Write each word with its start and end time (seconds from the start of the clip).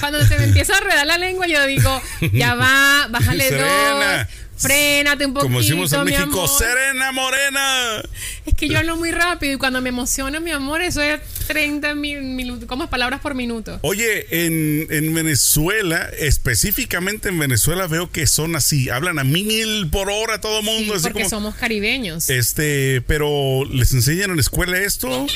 Cuando 0.00 0.24
se 0.26 0.38
me 0.38 0.44
empieza 0.44 0.76
a 0.76 0.80
redar 0.80 1.06
la 1.06 1.18
lengua, 1.18 1.46
yo 1.46 1.66
digo, 1.66 2.02
ya 2.32 2.54
va, 2.54 3.06
bájale 3.10 3.48
Serena. 3.48 4.18
dos. 4.24 4.26
Frénate 4.60 5.26
un 5.26 5.32
poquito. 5.34 5.46
Como 5.46 5.60
decimos 5.60 5.92
en 5.92 6.04
México, 6.04 6.42
amor. 6.44 6.48
Serena 6.48 7.12
Morena. 7.12 8.02
Es 8.46 8.54
que 8.54 8.68
yo 8.68 8.78
hablo 8.78 8.96
muy 8.96 9.10
rápido 9.10 9.54
y 9.54 9.56
cuando 9.56 9.80
me 9.80 9.88
emociono, 9.90 10.40
mi 10.40 10.50
amor, 10.50 10.82
eso 10.82 11.02
es 11.02 11.20
30 11.46 11.94
mil 11.94 12.22
minutos, 12.22 12.66
como 12.68 12.88
palabras 12.88 13.20
por 13.20 13.34
minuto. 13.34 13.78
Oye, 13.82 14.26
en, 14.46 14.86
en 14.90 15.14
Venezuela, 15.14 16.08
específicamente 16.18 17.28
en 17.28 17.38
Venezuela, 17.38 17.86
veo 17.86 18.10
que 18.10 18.26
son 18.26 18.56
así, 18.56 18.88
hablan 18.90 19.18
a 19.18 19.24
mil 19.24 19.88
por 19.90 20.10
hora 20.10 20.40
todo 20.40 20.60
el 20.60 20.64
Sí, 20.64 20.70
mundo, 20.70 20.94
así 20.94 21.02
porque 21.04 21.20
como. 21.20 21.30
somos 21.30 21.54
caribeños. 21.54 22.28
Este, 22.30 23.02
pero 23.06 23.64
¿les 23.70 23.92
enseñan 23.92 24.30
en 24.30 24.36
la 24.36 24.42
escuela 24.42 24.78
esto? 24.78 25.26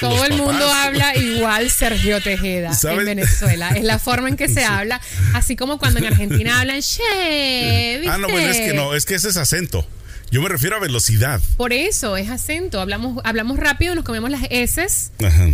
Todo 0.00 0.16
Los 0.16 0.26
el 0.30 0.36
mundo 0.36 0.66
habla 0.72 1.16
igual 1.16 1.70
Sergio 1.70 2.20
Tejeda 2.20 2.72
en 2.82 3.04
Venezuela. 3.04 3.70
Es 3.70 3.84
la 3.84 3.98
forma 3.98 4.28
en 4.28 4.36
que 4.36 4.48
se 4.48 4.64
habla, 4.64 5.00
así 5.34 5.56
como 5.56 5.78
cuando 5.78 6.00
en 6.00 6.06
Argentina 6.06 6.60
hablan, 6.60 6.80
che, 6.80 7.98
¿viste? 8.00 8.08
Ah, 8.10 8.18
no, 8.18 8.28
bueno, 8.28 8.51
es 8.52 8.60
que 8.60 8.72
no, 8.74 8.94
es 8.94 9.04
que 9.04 9.14
ese 9.14 9.28
es 9.28 9.36
acento. 9.36 9.86
Yo 10.30 10.40
me 10.40 10.48
refiero 10.48 10.76
a 10.76 10.78
velocidad. 10.80 11.40
Por 11.58 11.72
eso 11.74 12.16
es 12.16 12.30
acento. 12.30 12.80
Hablamos, 12.80 13.20
hablamos 13.24 13.58
rápido, 13.58 13.94
nos 13.94 14.04
comemos 14.04 14.30
las 14.30 14.42
S. 14.50 14.86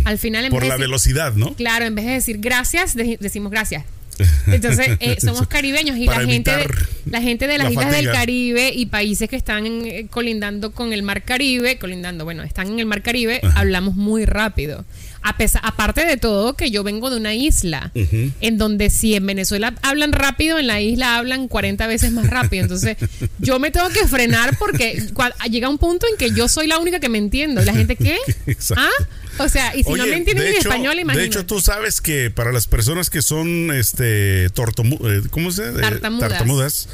Al 0.05 0.17
final, 0.17 0.45
en 0.45 0.51
Por 0.51 0.61
vez 0.61 0.69
la 0.69 0.75
de 0.75 0.79
decir- 0.79 0.87
velocidad, 0.87 1.33
¿no? 1.33 1.53
Claro, 1.55 1.83
en 1.85 1.95
vez 1.95 2.05
de 2.05 2.11
decir 2.11 2.37
gracias, 2.39 2.95
de- 2.95 3.17
decimos 3.19 3.51
gracias. 3.51 3.83
Entonces, 4.47 4.97
eh, 4.99 5.17
somos 5.19 5.47
caribeños 5.47 5.97
y 5.97 6.05
Para 6.05 6.21
la 6.21 6.27
gente, 6.27 6.51
de, 6.51 6.67
la 7.05 7.21
gente 7.21 7.47
de 7.47 7.57
las 7.57 7.65
la 7.65 7.71
islas 7.71 7.91
del. 7.91 8.09
Caribe 8.11 8.71
y 8.73 8.87
países 8.87 9.29
que 9.29 9.35
están 9.35 9.65
eh, 9.65 10.07
colindando 10.09 10.71
con 10.71 10.93
el 10.93 11.03
Mar 11.03 11.23
Caribe, 11.23 11.77
colindando, 11.77 12.25
bueno, 12.25 12.43
están 12.43 12.67
en 12.67 12.79
el 12.79 12.85
Mar 12.85 13.01
Caribe, 13.01 13.39
hablamos 13.55 13.95
muy 13.95 14.25
rápido. 14.25 14.83
A 15.21 15.35
pesar, 15.35 15.61
aparte 15.65 16.05
de 16.05 16.15
todo, 16.15 16.55
que 16.55 16.71
yo 16.71 16.83
vengo 16.83 17.09
de 17.09 17.17
una 17.17 17.33
isla, 17.35 17.91
en 17.93 18.57
donde 18.57 18.89
si 18.89 19.15
en 19.15 19.25
Venezuela 19.25 19.73
hablan 19.81 20.13
rápido, 20.13 20.59
en 20.59 20.67
la 20.67 20.79
isla 20.79 21.17
hablan 21.17 21.49
40 21.49 21.87
veces 21.87 22.13
más 22.13 22.27
rápido. 22.29 22.63
Entonces, 22.63 22.97
yo 23.39 23.59
me 23.59 23.69
tengo 23.69 23.89
que 23.89 24.07
frenar 24.07 24.57
porque 24.57 25.03
llega 25.49 25.67
un 25.67 25.77
punto 25.77 26.07
en 26.09 26.17
que 26.17 26.31
yo 26.31 26.47
soy 26.47 26.67
la 26.67 26.79
única 26.79 26.99
que 26.99 27.09
me 27.09 27.17
entiendo. 27.17 27.61
¿Y 27.61 27.65
la 27.65 27.73
gente 27.73 27.97
qué? 27.97 28.17
Exacto. 28.47 28.83
¿Ah? 28.83 29.05
O 29.39 29.49
sea, 29.49 29.75
y 29.75 29.83
si 29.83 29.91
no 29.93 30.05
me 30.05 30.17
entienden 30.17 30.37
de 30.45 30.49
en 30.51 30.55
hecho- 30.57 30.69
español, 30.69 30.95
De 30.95 31.01
imagínate. 31.01 31.27
hecho, 31.27 31.45
tú 31.45 31.59
sabes 31.61 32.01
que 32.01 32.29
para 32.31 32.51
las 32.51 32.67
personas 32.67 33.09
que 33.09 33.21
son 33.21 33.71
este 33.71 34.49
tortomu- 34.51 34.99
eh, 35.09 35.27
¿cómo 35.31 35.51
se 35.51 35.69
dice? 35.69 35.81
Tartamudas. 35.81 36.29
tartamudas, 36.29 36.89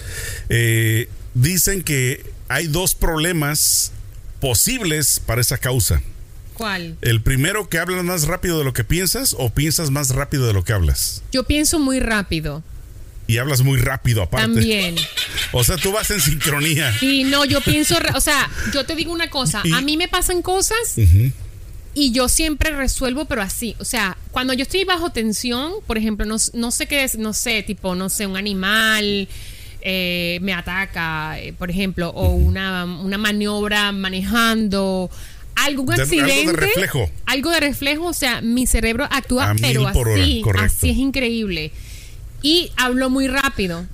eh, 0.50 1.10
dicen 1.34 1.82
que 1.84 2.24
hay 2.48 2.68
dos 2.68 2.96
problemas 2.96 3.92
posibles 4.40 5.20
para 5.26 5.42
esa 5.42 5.58
causa. 5.58 6.02
¿Cuál? 6.54 6.96
El 7.02 7.22
primero, 7.22 7.68
que 7.68 7.80
hablas 7.80 8.04
más 8.04 8.28
rápido 8.28 8.58
de 8.60 8.64
lo 8.64 8.72
que 8.74 8.84
piensas 8.84 9.36
o 9.38 9.50
piensas 9.54 9.90
más 9.92 10.12
rápido 10.12 10.48
de 10.48 10.54
lo 10.54 10.64
que 10.64 10.72
hablas. 10.74 11.22
Yo 11.32 11.44
pienso 11.44 11.80
muy 11.80 12.00
rápido. 12.00 12.64
Y 13.28 13.40
hablas 13.40 13.62
muy 13.64 13.80
rápido 13.80 14.22
aparte. 14.22 14.54
También. 14.54 14.96
O 15.52 15.64
sea, 15.64 15.78
tú 15.78 15.92
vas 15.92 16.12
en 16.12 16.22
sincronía. 16.22 16.96
Y 17.02 17.24
no, 17.24 17.44
yo 17.44 17.60
pienso, 17.60 17.98
o 18.14 18.22
sea, 18.22 18.48
yo 18.72 18.86
te 18.86 18.96
digo 18.96 19.12
una 19.12 19.32
cosa, 19.32 19.62
Y- 19.64 19.74
a 19.74 19.82
mí 19.82 19.98
me 19.98 20.08
pasan 20.08 20.44
cosas 20.44 20.78
y 21.96 22.12
yo 22.12 22.28
siempre 22.30 22.70
resuelvo, 22.72 23.26
pero 23.26 23.42
así, 23.42 23.76
o 23.80 23.86
sea, 23.86 24.18
cuando 24.32 24.54
yo 24.54 24.64
estoy 24.64 24.84
bajo 24.84 25.10
tensión, 25.12 25.72
por 25.88 25.98
ejemplo, 25.98 26.26
no, 26.26 26.36
no 26.54 26.70
sé 26.72 26.86
qué 26.88 27.04
es, 27.06 27.18
no 27.18 27.34
sé, 27.34 27.64
tipo, 27.64 27.96
no 27.96 28.10
sé, 28.10 28.28
un 28.28 28.36
animal 28.38 29.28
eh, 29.82 30.40
me 30.42 30.54
ataca, 30.54 31.40
eh, 31.40 31.54
por 31.54 31.70
ejemplo, 31.72 32.10
o 32.10 32.30
una, 32.30 32.84
una 32.86 33.18
maniobra 33.18 33.92
manejando. 33.92 35.10
Algún 35.56 35.86
De- 35.96 36.02
algo 36.02 36.16
de 36.16 36.22
accidente. 36.22 36.52
reflejo. 36.54 37.10
Algo 37.28 37.50
de 37.52 37.60
reflejo, 37.62 38.06
o 38.08 38.14
sea, 38.14 38.42
mi 38.42 38.68
cerebro 38.68 39.08
actúa, 39.10 39.56
pero 39.62 39.84
hora, 39.84 39.92
así, 39.92 40.44
así 40.60 40.90
es 40.90 40.98
increíble. 40.98 41.72
Y 42.42 42.72
hablo 42.76 43.10
muy 43.10 43.28
rápido. 43.28 43.86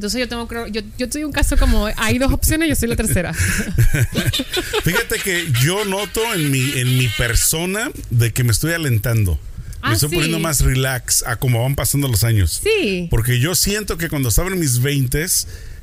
Entonces 0.00 0.18
yo 0.18 0.28
tengo 0.30 0.48
yo, 0.68 0.80
yo 0.96 1.06
soy 1.12 1.24
un 1.24 1.30
caso 1.32 1.58
como 1.58 1.86
hay 1.98 2.16
dos 2.16 2.32
opciones, 2.32 2.70
yo 2.70 2.74
soy 2.74 2.88
la 2.88 2.96
tercera. 2.96 3.34
Fíjate 4.82 5.18
que 5.22 5.52
yo 5.62 5.84
noto 5.84 6.22
en 6.32 6.50
mi, 6.50 6.72
en 6.78 6.96
mi 6.96 7.06
persona 7.08 7.90
de 8.08 8.32
que 8.32 8.42
me 8.42 8.50
estoy 8.52 8.72
alentando. 8.72 9.38
Ah, 9.82 9.88
me 9.88 9.94
estoy 9.96 10.08
sí. 10.08 10.14
poniendo 10.14 10.38
más 10.38 10.62
relax 10.62 11.22
a 11.26 11.36
como 11.36 11.62
van 11.62 11.74
pasando 11.74 12.08
los 12.08 12.24
años. 12.24 12.62
Sí. 12.64 13.08
Porque 13.10 13.40
yo 13.40 13.54
siento 13.54 13.98
que 13.98 14.08
cuando 14.08 14.30
estaba 14.30 14.48
en 14.48 14.58
mis 14.58 14.80
20 14.80 15.26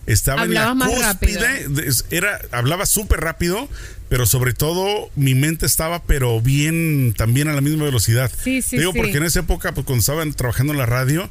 estaba 0.08 0.42
Hablabas 0.42 0.48
en 0.48 0.54
la 0.54 0.74
más 0.74 0.90
cúspide, 0.90 1.48
rápido. 1.48 1.70
de- 1.76 1.94
era, 2.10 2.42
hablaba 2.52 2.88
súper 2.88 3.20
rápido, 3.20 3.70
pero 4.10 4.26
sobre 4.26 4.54
todo 4.54 5.10
mi 5.16 5.36
mente 5.36 5.66
estaba 5.66 6.04
pero 6.04 6.40
bien, 6.42 7.14
también 7.18 7.48
a 7.48 7.54
la 7.54 7.62
misma 7.62 7.86
velocidad. 7.86 8.32
Sí, 8.44 8.62
sí, 8.62 8.78
Digo, 8.78 8.92
sí. 8.94 8.98
porque 9.00 9.18
en 9.18 9.24
esa 9.24 9.40
época, 9.42 9.74
pues 9.74 9.86
cuando 9.86 10.00
estaba 10.00 10.26
trabajando 10.32 10.74
en 10.74 10.80
la 10.80 10.86
radio, 10.86 11.30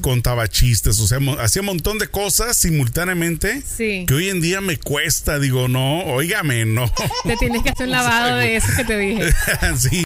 contaba 0.00 0.48
chistes, 0.48 0.98
o 1.00 1.06
sea, 1.06 1.18
hacía 1.40 1.62
un 1.62 1.66
montón 1.66 1.98
de 1.98 2.08
cosas 2.08 2.56
simultáneamente 2.56 3.62
Sí. 3.62 4.04
que 4.06 4.14
hoy 4.14 4.28
en 4.28 4.40
día 4.40 4.60
me 4.60 4.76
cuesta, 4.78 5.38
digo, 5.38 5.68
no, 5.68 6.00
óigame, 6.04 6.64
no. 6.66 6.90
Te 7.24 7.36
tienes 7.36 7.62
que 7.62 7.70
hacer 7.70 7.86
un 7.86 7.92
lavado 7.92 8.36
de 8.36 8.56
eso 8.56 8.68
que 8.76 8.84
te 8.84 8.98
dije. 8.98 9.30
sí, 9.78 10.04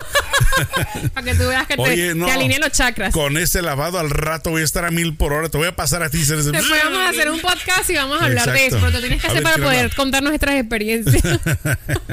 Para 1.14 1.24
que 1.24 1.34
tú 1.34 1.48
veas 1.48 1.66
que 1.66 1.76
te, 1.76 1.82
Oye, 1.82 2.14
no. 2.14 2.26
te 2.26 2.32
alineen 2.32 2.60
los 2.60 2.72
chakras. 2.72 3.12
con 3.12 3.36
ese 3.38 3.62
lavado 3.62 3.98
al 3.98 4.10
rato 4.10 4.50
voy 4.50 4.62
a 4.62 4.64
estar 4.64 4.84
a 4.84 4.90
mil 4.90 5.14
por 5.16 5.32
hora, 5.32 5.48
te 5.48 5.56
voy 5.58 5.68
a 5.68 5.76
pasar 5.76 6.02
a 6.02 6.10
ti. 6.10 6.18
Después 6.18 6.54
vamos 6.54 6.98
a 7.00 7.08
hacer 7.08 7.30
un 7.30 7.40
podcast 7.40 7.88
y 7.90 7.94
vamos 7.94 8.20
a 8.20 8.26
hablar 8.26 8.52
de 8.52 8.66
eso. 8.66 8.78
Pero 8.78 8.92
te 8.92 9.00
tienes 9.00 9.20
que 9.20 9.26
A 9.26 9.30
hacer 9.30 9.42
ver, 9.42 9.52
para 9.52 9.56
¿qué 9.56 9.62
poder 9.62 9.84
onda? 9.86 9.96
contar 9.96 10.22
nuestras 10.22 10.54
experiencias. 10.60 11.22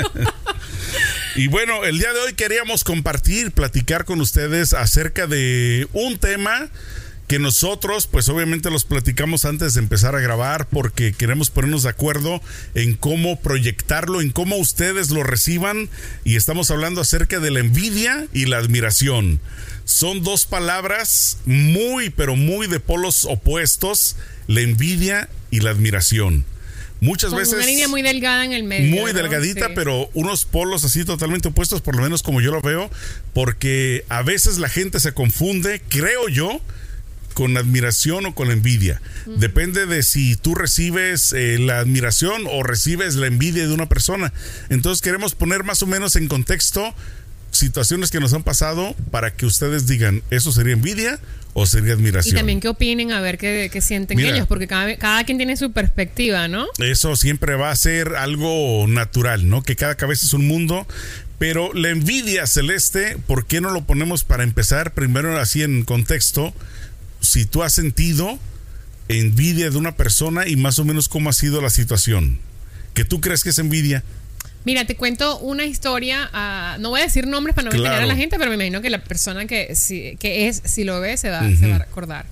Y 1.35 1.45
bueno, 1.49 1.85
el 1.85 1.99
día 1.99 2.11
de 2.13 2.19
hoy 2.21 2.33
queríamos 2.33 2.83
compartir, 2.83 3.51
platicar 3.51 4.05
con 4.05 4.21
ustedes 4.21 4.73
acerca 4.73 5.27
de 5.27 5.87
un 5.93 6.17
tema 6.17 6.71
que 7.27 7.37
nosotros, 7.37 8.07
pues 8.07 8.27
obviamente 8.29 8.71
los 8.71 8.85
platicamos 8.85 9.45
antes 9.45 9.75
de 9.75 9.81
empezar 9.81 10.15
a 10.15 10.19
grabar 10.19 10.67
porque 10.67 11.13
queremos 11.13 11.51
ponernos 11.51 11.83
de 11.83 11.89
acuerdo 11.89 12.41
en 12.73 12.95
cómo 12.95 13.39
proyectarlo, 13.39 14.21
en 14.21 14.31
cómo 14.31 14.55
ustedes 14.55 15.11
lo 15.11 15.23
reciban 15.23 15.89
y 16.23 16.37
estamos 16.37 16.71
hablando 16.71 17.01
acerca 17.01 17.39
de 17.39 17.51
la 17.51 17.59
envidia 17.59 18.27
y 18.33 18.45
la 18.45 18.57
admiración. 18.57 19.39
Son 19.83 20.23
dos 20.23 20.47
palabras 20.47 21.37
muy, 21.45 22.09
pero 22.09 22.35
muy 22.35 22.65
de 22.65 22.79
polos 22.79 23.25
opuestos, 23.25 24.15
la 24.47 24.61
envidia 24.61 25.29
y 25.51 25.59
la 25.59 25.69
admiración. 25.69 26.45
Muchas 26.99 27.29
Con 27.29 27.39
veces 27.39 27.53
una 27.55 27.65
línea 27.65 27.87
muy 27.87 28.01
delgada 28.01 28.43
en 28.43 28.53
el 28.53 28.63
medio. 28.63 28.89
muy 29.01 29.11
¿no? 29.13 29.17
delgadita, 29.19 29.67
Sí. 29.67 29.71
pero 29.75 30.09
unos 30.13 30.45
polos 30.45 30.83
así 30.83 31.05
totalmente 31.05 31.47
opuestos, 31.49 31.81
por 31.81 31.95
lo 31.95 32.01
menos 32.01 32.23
como 32.23 32.41
yo 32.41 32.51
lo 32.51 32.61
veo, 32.61 32.89
porque 33.33 34.03
a 34.09 34.23
veces 34.23 34.57
la 34.57 34.69
gente 34.69 34.99
se 34.99 35.13
confunde, 35.13 35.81
creo 35.89 36.27
yo, 36.29 36.59
con 37.35 37.55
admiración 37.55 38.25
o 38.25 38.33
con 38.33 38.49
envidia. 38.49 38.99
Depende 39.27 39.85
de 39.85 40.01
si 40.01 40.35
tú 40.35 40.55
recibes 40.55 41.33
eh, 41.33 41.59
la 41.59 41.77
admiración 41.77 42.45
o 42.49 42.63
recibes 42.63 43.13
la 43.15 43.27
envidia 43.27 43.67
de 43.67 43.73
una 43.73 43.87
persona. 43.87 44.33
Entonces 44.69 45.03
queremos 45.03 45.35
poner 45.35 45.63
más 45.63 45.83
o 45.83 45.85
menos 45.85 46.15
en 46.15 46.27
contexto 46.27 46.95
situaciones 47.51 48.11
que 48.11 48.19
nos 48.19 48.33
han 48.33 48.43
pasado 48.43 48.95
para 49.11 49.33
que 49.33 49.45
ustedes 49.45 49.87
digan, 49.87 50.21
¿eso 50.29 50.51
sería 50.51 50.73
envidia 50.73 51.19
o 51.53 51.65
sería 51.65 51.89
Y 51.89 51.93
admiración? 51.93 52.35
también 52.35 52.59
qué 52.59 52.67
opinen, 52.67 53.11
a 53.11 53.21
ver 53.21 53.37
qué, 53.37 53.69
qué 53.71 53.81
sienten 53.81 54.17
Mira. 54.17 54.35
ellos, 54.35 54.47
porque 54.47 54.67
cada, 54.67 54.95
cada 54.97 55.23
quien 55.23 55.37
tiene 55.37 55.57
su 55.57 55.71
perspectiva, 55.71 56.47
¿no? 56.47 56.67
Eso 56.77 57.15
siempre 57.15 57.55
va 57.55 57.71
a 57.71 57.75
ser 57.75 58.15
algo 58.15 58.85
natural, 58.87 59.47
¿no? 59.49 59.63
Que 59.63 59.75
cada 59.75 59.95
cabeza 59.95 60.25
es 60.25 60.33
un 60.33 60.47
mundo. 60.47 60.85
Pero 61.39 61.71
la 61.73 61.89
envidia 61.89 62.47
celeste, 62.47 63.17
¿por 63.27 63.45
qué 63.45 63.61
no 63.61 63.69
lo 63.71 63.85
ponemos 63.85 64.23
para 64.23 64.43
empezar 64.43 64.93
primero 64.93 65.39
así 65.39 65.61
en 65.61 65.83
contexto? 65.83 66.53
Si 67.21 67.45
tú 67.45 67.61
has 67.63 67.73
sentido 67.73 68.39
envidia 69.07 69.69
de 69.69 69.77
una 69.77 69.95
persona 69.95 70.47
y 70.47 70.55
más 70.55 70.79
o 70.79 70.85
menos 70.85 71.07
cómo 71.09 71.29
ha 71.29 71.33
sido 71.33 71.61
la 71.61 71.69
situación. 71.69 72.39
¿Que 72.93 73.05
tú 73.05 73.21
crees 73.21 73.43
que 73.43 73.51
es 73.51 73.59
envidia? 73.59 74.03
Mira, 74.67 74.83
te 74.83 74.97
cuento 74.97 75.39
una 75.39 75.65
historia. 75.65 76.29
ah, 76.33 76.75
no 76.81 76.89
voy 76.89 76.99
a 76.99 77.03
decir 77.03 77.25
nombres 77.25 77.55
para 77.55 77.67
no 77.67 77.71
Claro. 77.71 77.85
engañar 77.85 78.03
a 78.03 78.05
la 78.05 78.17
gente, 78.17 78.37
pero 78.37 78.49
me 78.49 78.55
imagino 78.55 78.81
que 78.81 78.89
la 78.89 79.01
persona 79.01 79.45
que, 79.45 79.73
si- 79.77 80.17
que 80.19 80.49
es, 80.49 80.61
si 80.65 80.83
lo 80.83 80.99
ve, 80.99 81.15
se 81.15 81.29
va, 81.29 81.39
se 81.55 81.69
va 81.69 81.77
a 81.77 81.79
recordar. 81.79 82.25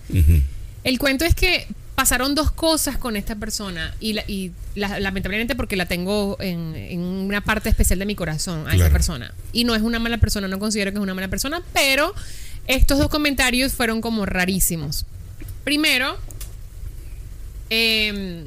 El 0.84 1.00
cuento 1.00 1.24
es 1.24 1.34
que 1.34 1.66
pasaron 1.96 2.36
dos 2.36 2.52
cosas 2.52 2.98
con 2.98 3.16
esta 3.16 3.36
persona 3.38 3.96
y, 4.02 4.12
la- 4.12 4.26
y 4.28 4.52
la- 4.76 5.00
lamentablemente 5.00 5.56
porque 5.56 5.78
la 5.78 5.86
tengo 5.86 6.36
en, 6.42 6.76
en 6.76 7.00
una 7.00 7.40
parte 7.40 7.70
especial 7.70 8.00
de 8.00 8.06
mi 8.06 8.16
corazón 8.16 8.66
a 8.68 8.72
esa 8.72 8.76
Claro. 8.80 8.92
persona. 8.92 9.34
Y 9.54 9.64
no 9.64 9.74
es 9.74 9.82
una 9.82 10.00
mala 10.00 10.18
persona, 10.18 10.50
no 10.50 10.60
considero 10.60 10.92
que 10.92 10.98
es 10.98 11.02
una 11.02 11.14
mala 11.14 11.30
persona, 11.30 11.62
pero 11.74 12.14
estos 12.68 13.00
dos 13.00 13.08
comentarios 13.08 13.72
fueron 13.72 14.02
como 14.02 14.26
rarísimos. 14.26 15.06
Primero, 15.64 16.18
em, 17.70 18.44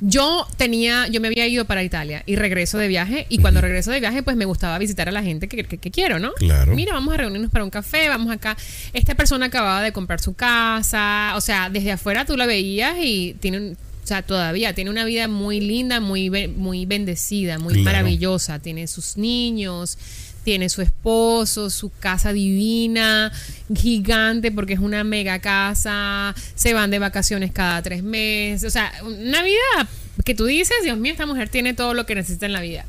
yo 0.00 0.46
tenía, 0.56 1.08
yo 1.08 1.20
me 1.20 1.28
había 1.28 1.46
ido 1.46 1.64
para 1.64 1.82
Italia 1.82 2.22
y 2.26 2.36
regreso 2.36 2.78
de 2.78 2.88
viaje 2.88 3.26
y 3.28 3.38
cuando 3.38 3.60
regreso 3.60 3.90
de 3.90 4.00
viaje 4.00 4.22
pues 4.22 4.36
me 4.36 4.44
gustaba 4.44 4.78
visitar 4.78 5.08
a 5.08 5.12
la 5.12 5.22
gente 5.22 5.48
que, 5.48 5.64
que- 5.64 5.78
que 5.78 5.90
quiero, 5.90 6.18
¿no? 6.18 6.32
Claro. 6.34 6.74
Mira, 6.74 6.92
vamos 6.92 7.14
a 7.14 7.16
reunirnos 7.16 7.50
para 7.50 7.64
un 7.64 7.70
café, 7.70 8.08
vamos 8.08 8.32
acá. 8.32 8.56
Esta 8.92 9.14
persona 9.14 9.46
acababa 9.46 9.82
de 9.82 9.92
comprar 9.92 10.20
su 10.20 10.34
casa, 10.34 11.32
o 11.36 11.40
sea, 11.40 11.68
desde 11.70 11.92
afuera 11.92 12.24
tú 12.24 12.36
la 12.36 12.46
veías 12.46 12.96
y 13.02 13.34
tiene, 13.40 13.58
un- 13.58 13.76
sea, 14.08 14.22
todavía 14.22 14.74
tiene 14.74 14.90
una 14.90 15.04
vida 15.04 15.28
muy 15.28 15.60
linda, 15.60 16.00
muy, 16.00 16.30
muy 16.48 16.86
bendecida, 16.86 17.58
muy 17.58 17.74
Claro. 17.74 17.84
maravillosa. 17.84 18.58
Tiene 18.58 18.86
sus 18.86 19.16
niños, 19.16 19.98
tiene 20.44 20.68
su 20.70 20.80
esposo, 20.82 21.68
su 21.70 21.90
casa 21.90 22.32
divina, 22.32 23.30
gigante 23.76 24.50
porque 24.50 24.72
es 24.74 24.78
una 24.80 25.04
mega 25.04 25.38
casa, 25.40 26.34
se 26.54 26.72
van 26.74 26.90
de 26.90 26.98
vacaciones 26.98 27.52
cada 27.52 27.82
tres 27.82 28.02
meses, 28.02 28.64
o 28.66 28.70
sea, 28.70 28.90
una 29.04 29.42
vida 29.42 29.88
que 30.24 30.34
tú 30.34 30.46
dices, 30.46 30.76
Dios 30.82 30.96
mío, 30.98 31.12
esta 31.12 31.26
mujer 31.26 31.48
tiene 31.48 31.74
todo 31.74 31.94
lo 31.94 32.06
que 32.06 32.14
necesita 32.14 32.46
en 32.46 32.52
la 32.52 32.60
vida. 32.60 32.84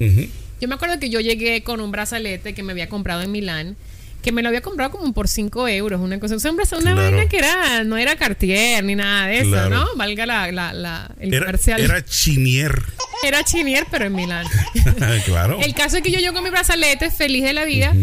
Yo 0.62 0.68
me 0.68 0.75
acuerdo 0.75 1.00
que 1.00 1.10
yo 1.10 1.19
llegué 1.19 1.62
con 1.63 1.80
un 1.81 1.92
brazalete 1.92 2.54
que 2.54 2.63
me 2.63 2.71
había 2.71 2.89
comprado 2.89 3.21
en 3.21 3.31
Milán 3.31 3.75
que 4.21 4.31
me 4.31 4.42
lo 4.42 4.50
había 4.50 4.62
comprado 4.62 4.92
como 4.92 5.13
por 5.13 5.27
5 5.27 5.68
euros, 5.69 6.01
una 6.01 6.19
cosa. 6.19 6.36
O 6.36 6.39
sea, 6.39 6.51
una 6.51 6.94
vaina 6.94 7.27
que 7.27 7.38
era, 7.38 7.83
no 7.83 7.98
era 7.98 8.16
Cartier 8.18 8.83
ni 8.83 8.95
nada 8.95 9.27
de 9.27 9.39
eso, 9.39 9.69
¿no? 9.69 9.86
Valga 9.95 10.25
la, 10.25 10.51
la, 10.51 10.74
la 10.74 11.12
el 11.19 11.33
era, 11.33 11.45
comercial. 11.45 11.81
Era 11.81 12.04
Chinier. 12.04 12.81
Era 13.24 13.44
Chinier, 13.44 13.86
pero 13.89 14.06
en 14.06 14.16
Milán. 14.16 14.45
claro. 15.25 15.60
El 15.62 15.74
caso 15.74 15.98
es 15.98 16.04
que 16.04 16.12
yo 16.12 16.19
llego 16.19 16.33
con 16.33 16.44
mi 16.44 16.50
brazalete, 16.50 17.12
feliz 17.12 17.44
de 17.44 17.54
la 17.54 17.66
vida, 17.66 17.94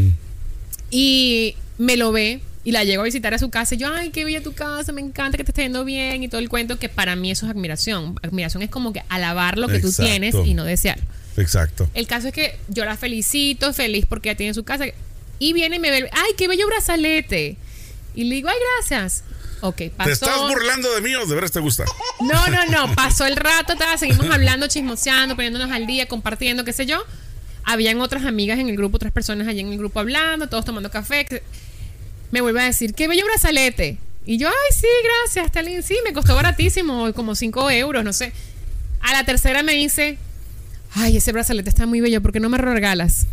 y 0.90 1.56
me 1.78 1.96
lo 1.96 2.12
ve. 2.12 2.40
Y 2.64 2.72
la 2.72 2.82
llego 2.82 3.02
a 3.02 3.04
visitar 3.04 3.32
a 3.32 3.38
su 3.38 3.48
casa 3.48 3.76
y 3.76 3.78
yo, 3.78 3.94
ay, 3.94 4.10
qué 4.10 4.24
bella 4.24 4.42
tu 4.42 4.52
casa, 4.52 4.90
me 4.90 5.00
encanta 5.00 5.38
que 5.38 5.44
te 5.44 5.52
esté 5.52 5.62
yendo 5.62 5.84
bien 5.84 6.24
y 6.24 6.28
todo 6.28 6.40
el 6.40 6.48
cuento, 6.48 6.80
que 6.80 6.88
para 6.88 7.14
mí 7.14 7.30
eso 7.30 7.46
es 7.46 7.52
admiración. 7.52 8.18
Admiración 8.24 8.60
es 8.64 8.70
como 8.70 8.92
que 8.92 9.04
alabar 9.08 9.56
lo 9.56 9.68
que 9.68 9.78
tú 9.78 9.92
tienes 9.92 10.34
y 10.44 10.54
no 10.54 10.64
desear. 10.64 10.98
Exacto. 11.36 11.88
El 11.94 12.08
caso 12.08 12.26
es 12.26 12.34
que 12.34 12.58
yo 12.66 12.84
la 12.84 12.96
felicito, 12.96 13.72
feliz 13.72 14.04
porque 14.06 14.30
ella 14.30 14.36
tiene 14.36 14.52
su 14.52 14.64
casa. 14.64 14.86
Y 15.38 15.52
viene 15.52 15.76
y 15.76 15.78
me 15.78 15.90
ve, 15.90 16.08
ay, 16.12 16.32
qué 16.36 16.48
bello 16.48 16.66
brazalete. 16.66 17.56
Y 18.14 18.24
le 18.24 18.36
digo, 18.36 18.48
ay, 18.48 18.56
gracias. 18.78 19.24
Ok, 19.60 19.82
pasó. 19.96 20.08
¿Te 20.08 20.12
estás 20.12 20.38
burlando 20.48 20.94
de 20.94 21.00
mí 21.00 21.14
o 21.14 21.26
de 21.26 21.34
veras 21.34 21.52
te 21.52 21.60
gusta? 21.60 21.84
No, 22.20 22.46
no, 22.48 22.66
no. 22.66 22.94
Pasó 22.94 23.26
el 23.26 23.36
rato, 23.36 23.74
seguimos 23.98 24.28
hablando, 24.30 24.66
chismoseando, 24.66 25.34
poniéndonos 25.34 25.70
al 25.70 25.86
día, 25.86 26.06
compartiendo, 26.06 26.64
qué 26.64 26.72
sé 26.72 26.86
yo. 26.86 27.02
Habían 27.64 28.00
otras 28.00 28.24
amigas 28.24 28.58
en 28.58 28.68
el 28.68 28.76
grupo, 28.76 28.96
otras 28.96 29.12
personas 29.12 29.48
allí 29.48 29.60
en 29.60 29.72
el 29.72 29.78
grupo 29.78 30.00
hablando, 30.00 30.48
todos 30.48 30.64
tomando 30.64 30.90
café. 30.90 31.26
Me 32.30 32.40
vuelve 32.40 32.60
a 32.60 32.64
decir, 32.64 32.94
qué 32.94 33.08
bello 33.08 33.24
brazalete. 33.26 33.98
Y 34.24 34.38
yo, 34.38 34.48
ay, 34.48 34.74
sí, 34.74 34.86
gracias, 35.04 35.64
lindo. 35.64 35.82
Sí, 35.82 35.96
me 36.04 36.12
costó 36.12 36.34
baratísimo, 36.34 37.12
como 37.12 37.34
5 37.34 37.70
euros, 37.70 38.04
no 38.04 38.12
sé. 38.12 38.32
A 39.00 39.12
la 39.12 39.24
tercera 39.24 39.62
me 39.62 39.72
dice, 39.72 40.18
ay, 40.94 41.16
ese 41.16 41.32
brazalete 41.32 41.68
está 41.68 41.86
muy 41.86 42.00
bello, 42.00 42.20
¿por 42.20 42.32
qué 42.32 42.40
no 42.40 42.48
me 42.48 42.58
lo 42.58 42.64
regalas? 42.72 43.26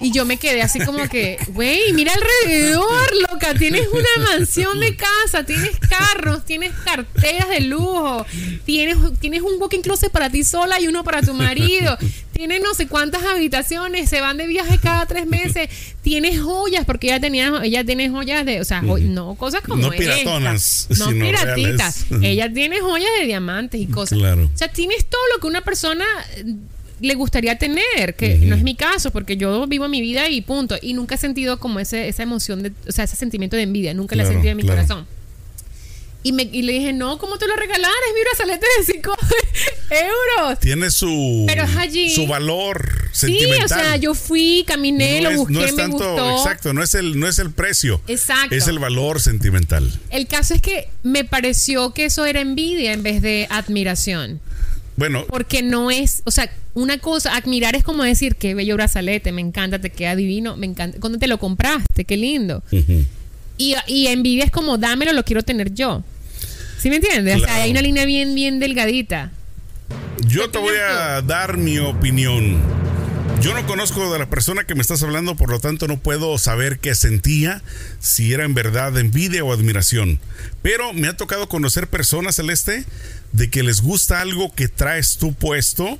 Y 0.00 0.12
yo 0.12 0.26
me 0.26 0.36
quedé 0.36 0.62
así 0.62 0.78
como 0.80 1.08
que, 1.08 1.38
güey, 1.48 1.92
mira 1.94 2.12
alrededor, 2.12 3.10
loca, 3.30 3.54
tienes 3.54 3.88
una 3.88 4.24
mansión 4.30 4.78
de 4.80 4.94
casa, 4.94 5.44
tienes 5.44 5.78
carros, 5.88 6.44
tienes 6.44 6.72
carteras 6.84 7.48
de 7.48 7.60
lujo, 7.60 8.26
tienes, 8.64 8.96
tienes 9.20 9.40
un 9.40 9.54
walking 9.58 9.80
closet 9.80 10.10
para 10.10 10.28
ti 10.28 10.44
sola 10.44 10.78
y 10.80 10.86
uno 10.86 11.02
para 11.02 11.22
tu 11.22 11.32
marido, 11.32 11.96
tienes 12.32 12.60
no 12.62 12.74
sé 12.74 12.88
cuántas 12.88 13.24
habitaciones, 13.24 14.10
se 14.10 14.20
van 14.20 14.36
de 14.36 14.46
viaje 14.46 14.78
cada 14.82 15.06
tres 15.06 15.26
meses, 15.26 15.70
tienes 16.02 16.42
joyas, 16.42 16.84
porque 16.84 17.06
ella 17.06 17.20
tenía, 17.20 17.60
ella 17.62 17.82
tiene 17.82 18.10
joyas 18.10 18.44
de, 18.44 18.60
o 18.60 18.64
sea, 18.64 18.82
no 18.82 19.34
cosas 19.36 19.62
como 19.62 19.82
no 19.82 19.90
piratonas, 19.90 20.88
no 20.98 21.08
piratitas, 21.08 22.04
ella 22.20 22.52
tiene 22.52 22.80
joyas 22.80 23.10
de 23.18 23.26
diamantes 23.26 23.80
y 23.80 23.86
cosas. 23.86 24.18
O 24.18 24.50
sea, 24.58 24.68
tienes 24.68 25.06
todo 25.06 25.22
lo 25.34 25.40
que 25.40 25.46
una 25.46 25.62
persona 25.62 26.04
le 27.00 27.14
gustaría 27.14 27.58
tener, 27.58 28.14
que 28.16 28.38
no 28.38 28.56
es 28.56 28.62
mi 28.62 28.74
caso, 28.74 29.10
porque 29.10 29.36
yo 29.36 29.66
vivo 29.66 29.88
mi 29.88 30.00
vida 30.00 30.28
y 30.28 30.40
punto. 30.40 30.76
Y 30.80 30.94
nunca 30.94 31.16
he 31.16 31.18
sentido 31.18 31.58
como 31.58 31.80
ese, 31.80 32.08
esa 32.08 32.22
emoción, 32.22 32.62
de, 32.62 32.72
o 32.88 32.92
sea, 32.92 33.04
ese 33.04 33.16
sentimiento 33.16 33.56
de 33.56 33.62
envidia, 33.62 33.94
nunca 33.94 34.16
la 34.16 34.22
he 34.22 34.26
sentido 34.26 34.50
en 34.50 34.56
mi 34.56 34.62
corazón. 34.64 35.06
Y, 36.22 36.32
me, 36.32 36.42
y 36.42 36.62
le 36.62 36.72
dije, 36.72 36.92
no, 36.92 37.18
¿cómo 37.18 37.38
te 37.38 37.46
lo 37.46 37.54
regalar? 37.54 37.92
Es 38.08 38.14
mi 38.14 38.20
brazalete 38.22 38.66
de 38.78 38.94
5 38.94 39.16
euros. 40.40 40.58
Tiene 40.58 40.90
su, 40.90 41.44
Pero 41.46 41.64
allí, 41.78 42.10
su 42.10 42.26
valor 42.26 43.10
sentimental. 43.12 43.58
Sí, 43.58 43.64
o 43.64 43.68
sea, 43.68 43.96
yo 43.96 44.12
fui, 44.12 44.64
caminé, 44.66 45.20
lo 45.20 45.30
busqué, 45.36 45.52
no 45.52 45.64
es 45.64 45.76
tanto, 45.76 45.98
me 45.98 46.04
gustó. 46.04 46.38
Exacto, 46.38 46.72
no 46.72 46.82
es, 46.82 46.94
el, 46.94 47.20
no 47.20 47.28
es 47.28 47.38
el 47.38 47.52
precio. 47.52 48.00
Exacto. 48.08 48.56
Es 48.56 48.66
el 48.66 48.80
valor 48.80 49.20
sentimental. 49.20 49.88
El 50.10 50.26
caso 50.26 50.54
es 50.54 50.62
que 50.62 50.88
me 51.04 51.24
pareció 51.24 51.94
que 51.94 52.06
eso 52.06 52.24
era 52.24 52.40
envidia 52.40 52.92
en 52.92 53.04
vez 53.04 53.22
de 53.22 53.46
admiración. 53.48 54.40
Bueno. 54.96 55.24
Porque 55.28 55.62
no 55.62 55.90
es, 55.90 56.22
o 56.24 56.30
sea, 56.30 56.50
una 56.74 56.98
cosa, 56.98 57.36
admirar 57.36 57.76
es 57.76 57.84
como 57.84 58.02
decir, 58.02 58.36
qué 58.36 58.54
bello 58.54 58.74
brazalete, 58.74 59.32
me 59.32 59.40
encanta, 59.40 59.78
te 59.78 59.90
queda 59.90 60.16
divino, 60.16 60.56
me 60.56 60.66
encanta. 60.66 60.98
¿Cuándo 61.00 61.18
te 61.18 61.26
lo 61.26 61.38
compraste? 61.38 62.04
Qué 62.04 62.16
lindo. 62.16 62.62
y, 62.70 63.74
y, 63.86 64.06
envidia 64.08 64.44
es 64.44 64.50
como, 64.50 64.78
dámelo, 64.78 65.12
lo 65.12 65.24
quiero 65.24 65.42
tener 65.42 65.74
yo. 65.74 66.02
¿Sí 66.78 66.90
me 66.90 66.96
entiendes? 66.96 67.42
O 67.42 67.44
sea, 67.44 67.62
hay 67.62 67.70
una 67.70 67.82
línea 67.82 68.04
bien, 68.04 68.34
bien 68.34 68.58
delgadita. 68.58 69.32
Yo 70.26 70.50
te 70.50 70.58
voy 70.58 70.76
a 70.76 71.22
dar 71.22 71.56
mi 71.56 71.78
opinión. 71.78 72.60
Yo 73.40 73.52
no 73.54 73.66
conozco 73.66 74.12
de 74.12 74.18
la 74.18 74.30
persona 74.30 74.64
que 74.64 74.74
me 74.74 74.80
estás 74.80 75.02
hablando, 75.02 75.36
por 75.36 75.50
lo 75.50 75.60
tanto 75.60 75.86
no 75.86 75.98
puedo 75.98 76.36
saber 76.38 76.78
qué 76.78 76.94
sentía, 76.94 77.62
si 78.00 78.32
era 78.32 78.44
en 78.44 78.54
verdad 78.54 78.96
envidia 78.98 79.44
o 79.44 79.52
admiración. 79.52 80.20
Pero 80.62 80.92
me 80.94 81.08
ha 81.08 81.16
tocado 81.16 81.48
conocer 81.48 81.86
personas, 81.86 82.36
Celeste, 82.36 82.84
de 83.32 83.50
que 83.50 83.62
les 83.62 83.80
gusta 83.80 84.20
algo 84.20 84.54
que 84.54 84.68
traes 84.68 85.16
tú 85.16 85.34
puesto 85.34 85.98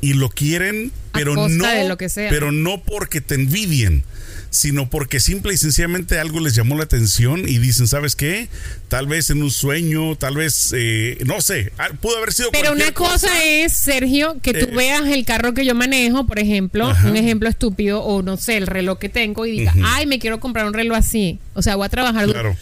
y 0.00 0.14
lo 0.14 0.30
quieren, 0.30 0.92
pero 1.12 1.34
no, 1.34 1.84
lo 1.88 1.98
que 1.98 2.08
sea. 2.08 2.30
pero 2.30 2.52
no 2.52 2.82
porque 2.82 3.20
te 3.20 3.34
envidien, 3.34 4.04
sino 4.48 4.88
porque 4.88 5.20
simple 5.20 5.52
y 5.52 5.58
sencillamente 5.58 6.18
algo 6.18 6.40
les 6.40 6.54
llamó 6.54 6.76
la 6.76 6.84
atención 6.84 7.46
y 7.46 7.58
dicen, 7.58 7.86
¿sabes 7.86 8.16
qué? 8.16 8.48
Tal 8.88 9.06
vez 9.06 9.28
en 9.30 9.42
un 9.42 9.50
sueño, 9.50 10.16
tal 10.16 10.36
vez, 10.36 10.72
eh, 10.74 11.18
no 11.26 11.40
sé, 11.42 11.72
ah, 11.76 11.90
pudo 12.00 12.16
haber 12.16 12.32
sido. 12.32 12.50
Pero 12.50 12.72
una 12.72 12.92
cosa, 12.92 13.28
es, 13.44 13.74
Sergio, 13.74 14.38
que 14.42 14.54
tú 14.54 14.66
eh, 14.66 14.74
veas 14.74 15.06
el 15.06 15.24
carro 15.24 15.52
que 15.52 15.66
yo 15.66 15.74
manejo, 15.74 16.26
por 16.26 16.38
ejemplo, 16.38 16.92
un 17.04 17.16
ejemplo 17.16 17.48
estúpido, 17.48 18.02
o 18.02 18.22
no 18.22 18.36
sé, 18.38 18.56
el 18.56 18.66
reloj 18.66 18.98
que 18.98 19.08
tengo 19.08 19.44
y 19.44 19.52
diga, 19.52 19.74
ay, 19.84 20.06
me 20.06 20.18
quiero 20.18 20.40
comprar 20.40 20.66
un 20.66 20.74
reloj 20.74 20.96
así. 20.96 21.38
O 21.54 21.62
sea, 21.62 21.76
voy 21.76 21.86
a 21.86 21.90
trabajar. 21.90 22.26
Claro. 22.26 22.56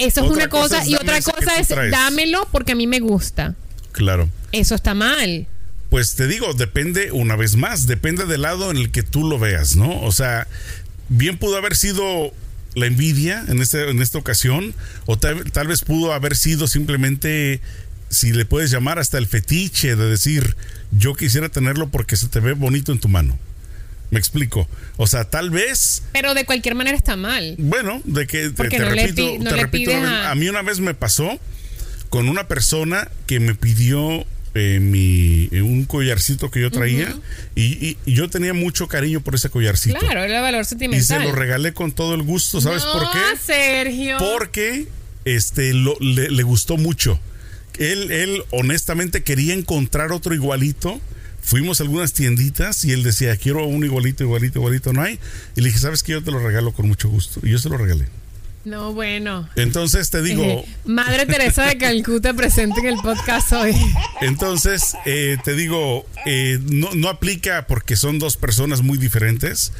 Eso 0.00 0.24
es 0.24 0.30
una 0.30 0.48
cosa, 0.48 0.86
y 0.86 0.94
otra 0.94 1.20
cosa 1.20 1.60
es 1.60 1.68
dámelo 1.90 2.48
porque 2.50 2.72
a 2.72 2.74
mí 2.74 2.86
me 2.86 3.00
gusta. 3.00 3.54
Claro. 3.92 4.30
Eso 4.50 4.74
está 4.74 4.94
mal. 4.94 5.46
Pues 5.90 6.14
te 6.14 6.26
digo, 6.26 6.54
depende 6.54 7.12
una 7.12 7.36
vez 7.36 7.56
más, 7.56 7.86
depende 7.86 8.24
del 8.24 8.42
lado 8.42 8.70
en 8.70 8.78
el 8.78 8.90
que 8.90 9.02
tú 9.02 9.28
lo 9.28 9.38
veas, 9.38 9.76
¿no? 9.76 10.00
O 10.00 10.10
sea, 10.10 10.46
bien 11.10 11.36
pudo 11.36 11.58
haber 11.58 11.76
sido 11.76 12.32
la 12.74 12.86
envidia 12.86 13.44
en, 13.48 13.60
este, 13.60 13.90
en 13.90 14.00
esta 14.00 14.16
ocasión, 14.16 14.72
o 15.04 15.18
tal, 15.18 15.50
tal 15.52 15.66
vez 15.66 15.82
pudo 15.82 16.14
haber 16.14 16.34
sido 16.34 16.66
simplemente, 16.66 17.60
si 18.08 18.32
le 18.32 18.46
puedes 18.46 18.70
llamar 18.70 18.98
hasta 18.98 19.18
el 19.18 19.26
fetiche 19.26 19.96
de 19.96 20.06
decir, 20.06 20.56
yo 20.92 21.14
quisiera 21.14 21.50
tenerlo 21.50 21.90
porque 21.90 22.16
se 22.16 22.28
te 22.28 22.40
ve 22.40 22.54
bonito 22.54 22.92
en 22.92 23.00
tu 23.00 23.08
mano. 23.08 23.38
Me 24.10 24.18
explico. 24.18 24.68
O 24.96 25.06
sea, 25.06 25.24
tal 25.24 25.50
vez. 25.50 26.02
Pero 26.12 26.34
de 26.34 26.44
cualquier 26.44 26.74
manera 26.74 26.96
está 26.96 27.16
mal. 27.16 27.54
Bueno, 27.58 28.02
de 28.04 28.26
que 28.26 28.50
te, 28.50 28.64
repito, 28.64 29.38
te 29.44 29.56
repito 29.56 29.92
a... 29.94 30.34
mí 30.34 30.48
una 30.48 30.62
vez 30.62 30.80
me 30.80 30.94
pasó 30.94 31.38
con 32.08 32.28
una 32.28 32.48
persona 32.48 33.08
que 33.26 33.38
me 33.38 33.54
pidió 33.54 34.26
eh, 34.54 34.80
mi, 34.80 35.48
eh, 35.52 35.62
un 35.62 35.84
collarcito 35.84 36.50
que 36.50 36.60
yo 36.60 36.72
traía 36.72 37.16
y, 37.54 37.96
yo 38.04 38.28
tenía 38.28 38.52
mucho 38.52 38.88
cariño 38.88 39.20
por 39.20 39.36
ese 39.36 39.48
collarcito. 39.48 39.98
Claro, 39.98 40.24
era 40.24 40.40
valor 40.40 40.64
sentimental. 40.64 41.00
Y 41.00 41.04
se 41.04 41.20
lo 41.20 41.32
regalé 41.32 41.72
con 41.72 41.92
todo 41.92 42.16
el 42.16 42.22
gusto, 42.22 42.60
¿sabes 42.60 42.82
por 42.82 43.12
qué? 43.12 43.18
Sergio. 43.40 44.18
Porque 44.18 44.88
este, 45.24 45.72
lo, 45.72 45.96
le, 46.00 46.30
le 46.30 46.42
gustó 46.42 46.76
mucho. 46.76 47.20
Él, 47.78 48.10
él 48.10 48.42
honestamente 48.50 49.22
quería 49.22 49.54
encontrar 49.54 50.10
otro 50.10 50.34
igualito 50.34 51.00
fuimos 51.42 51.80
a 51.80 51.84
algunas 51.84 52.12
tienditas 52.12 52.84
y 52.84 52.92
él 52.92 53.02
decía, 53.02 53.36
quiero 53.36 53.66
un 53.66 53.84
igualito, 53.84 54.24
igualito, 54.24 54.58
igualito, 54.58 54.92
no 54.92 55.02
hay. 55.02 55.18
Y 55.56 55.60
le 55.60 55.68
dije, 55.68 55.78
¿sabes 55.78 56.02
qué? 56.02 56.12
Yo 56.12 56.22
te 56.22 56.30
lo 56.30 56.38
regalo 56.38 56.72
con 56.72 56.88
mucho 56.88 57.08
gusto. 57.08 57.40
Y 57.42 57.50
yo 57.50 57.58
se 57.58 57.68
lo 57.68 57.76
regalé. 57.76 58.06
No, 58.64 58.92
bueno. 58.92 59.48
Entonces 59.56 60.10
te 60.10 60.20
digo. 60.22 60.64
Madre 60.84 61.24
Teresa 61.24 61.64
de 61.64 61.78
Calcuta 61.78 62.34
presente 62.34 62.80
en 62.80 62.86
el 62.86 62.96
podcast 62.96 63.52
hoy. 63.52 63.74
Entonces 64.20 64.94
eh, 65.06 65.38
te 65.42 65.54
digo, 65.54 66.06
eh, 66.26 66.58
no, 66.62 66.90
no 66.94 67.08
aplica 67.08 67.66
porque 67.66 67.96
son 67.96 68.18
dos 68.18 68.36
personas 68.36 68.82
muy 68.82 68.98
diferentes. 68.98 69.72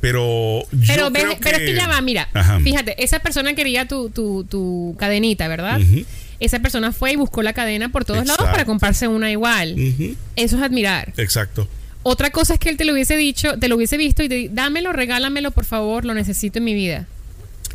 Pero 0.00 0.62
yo 0.70 0.78
pero, 0.86 1.10
creo 1.10 1.38
pero 1.40 1.56
es 1.56 1.62
que 1.64 1.74
ya 1.74 1.88
va, 1.88 2.00
mira, 2.00 2.28
fíjate, 2.62 3.02
esa 3.02 3.18
persona 3.18 3.54
quería 3.54 3.88
tu, 3.88 4.10
tu, 4.10 4.44
tu 4.44 4.94
cadenita, 4.96 5.48
¿verdad? 5.48 5.80
Esa 6.40 6.60
persona 6.60 6.92
fue 6.92 7.12
y 7.12 7.16
buscó 7.16 7.42
la 7.42 7.52
cadena 7.52 7.90
por 7.90 8.04
todos 8.04 8.26
lados 8.26 8.46
para 8.46 8.64
comprarse 8.64 9.08
una 9.08 9.30
igual. 9.30 9.76
Eso 10.36 10.56
es 10.56 10.62
admirar. 10.62 11.12
Exacto. 11.16 11.68
Otra 12.02 12.30
cosa 12.30 12.54
es 12.54 12.60
que 12.60 12.70
él 12.70 12.76
te 12.76 12.84
lo 12.84 12.92
hubiese 12.92 13.16
dicho, 13.16 13.58
te 13.58 13.68
lo 13.68 13.76
hubiese 13.76 13.96
visto 13.96 14.22
y 14.22 14.28
te 14.28 14.48
dámelo, 14.50 14.92
regálamelo, 14.92 15.50
por 15.50 15.64
favor, 15.64 16.04
lo 16.04 16.14
necesito 16.14 16.58
en 16.58 16.64
mi 16.64 16.74
vida. 16.74 17.06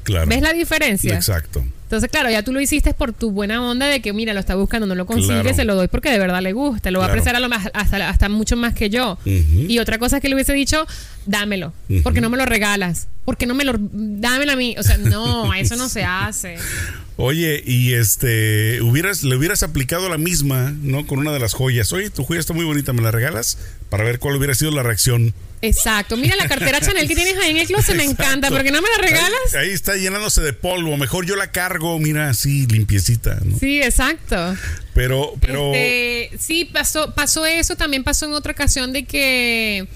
Claro. 0.03 0.27
¿Ves 0.27 0.41
la 0.41 0.53
diferencia? 0.53 1.13
Exacto. 1.13 1.63
Entonces, 1.93 2.09
claro, 2.09 2.31
ya 2.31 2.41
tú 2.41 2.51
lo 2.51 2.59
hiciste 2.59 2.91
por 2.95 3.13
tu 3.13 3.29
buena 3.29 3.61
onda 3.61 3.85
de 3.85 4.01
que, 4.01 4.13
mira, 4.13 4.33
lo 4.33 4.39
está 4.39 4.55
buscando, 4.55 4.87
no 4.87 4.95
lo 4.95 5.05
consigue, 5.05 5.53
se 5.53 5.63
lo 5.63 5.75
doy 5.75 5.87
porque 5.87 6.09
de 6.09 6.17
verdad 6.17 6.41
le 6.41 6.51
gusta, 6.51 6.89
lo 6.89 6.97
va 6.97 7.05
a 7.05 7.09
apreciar 7.09 7.35
a 7.35 7.39
lo 7.39 7.49
más, 7.49 7.69
hasta, 7.71 8.29
mucho 8.29 8.57
más 8.57 8.73
que 8.73 8.89
yo. 8.89 9.19
Y 9.25 9.77
otra 9.77 9.99
cosa 9.99 10.15
es 10.15 10.21
que 10.23 10.27
le 10.27 10.33
hubiese 10.33 10.53
dicho, 10.53 10.87
dámelo, 11.27 11.71
porque 12.01 12.19
no 12.19 12.31
me 12.31 12.37
lo 12.37 12.47
regalas, 12.47 13.09
porque 13.25 13.45
no 13.45 13.53
me 13.53 13.63
lo, 13.63 13.73
dámelo 13.77 14.53
a 14.53 14.55
mí. 14.55 14.73
O 14.79 14.81
sea, 14.81 14.97
no, 14.97 15.53
eso 15.53 15.75
no 15.75 15.87
se 15.87 16.03
hace. 16.03 16.55
Oye, 17.17 17.61
y 17.63 17.93
este, 17.93 18.81
hubieras, 18.81 19.23
le 19.23 19.35
hubieras 19.35 19.61
aplicado 19.61 20.09
la 20.09 20.17
misma, 20.17 20.73
¿no? 20.81 21.05
Con 21.05 21.19
una 21.19 21.31
de 21.31 21.37
las 21.37 21.53
joyas. 21.53 21.93
Oye, 21.93 22.09
tu 22.09 22.23
joya 22.23 22.39
está 22.39 22.55
muy 22.55 22.65
bonita, 22.65 22.91
¿me 22.91 23.03
la 23.03 23.11
regalas? 23.11 23.59
Para 23.91 24.03
ver 24.03 24.17
cuál 24.17 24.35
hubiera 24.37 24.55
sido 24.55 24.71
la 24.71 24.81
reacción 24.81 25.35
Exacto. 25.63 26.17
Mira 26.17 26.35
la 26.35 26.47
cartera 26.47 26.81
Chanel 26.81 27.07
que 27.07 27.15
tienes 27.15 27.37
ahí 27.37 27.51
en 27.51 27.57
el 27.57 27.67
closet, 27.67 27.95
me 27.95 28.03
encanta. 28.03 28.49
¿Por 28.49 28.63
qué 28.63 28.71
no 28.71 28.81
me 28.81 28.89
la 28.89 28.97
regalas? 29.01 29.55
Ahí, 29.57 29.69
está 29.69 29.95
llenándose 29.95 30.41
de 30.41 30.51
polvo. 30.51 30.97
Mejor 30.97 31.25
yo 31.25 31.37
la 31.37 31.51
cargo, 31.51 31.97
mira, 31.99 32.29
así, 32.29 32.67
limpiecita. 32.67 33.39
¿no? 33.43 33.57
Sí, 33.57 33.81
exacto. 33.81 34.57
Pero, 34.93 35.33
pero. 35.39 35.73
Este, 35.73 36.37
sí, 36.37 36.65
pasó, 36.65 37.13
pasó 37.15 37.45
eso. 37.45 37.77
También 37.77 38.03
pasó 38.03 38.25
en 38.25 38.33
otra 38.33 38.51
ocasión 38.51 38.91
de 38.91 39.05
que 39.05 39.87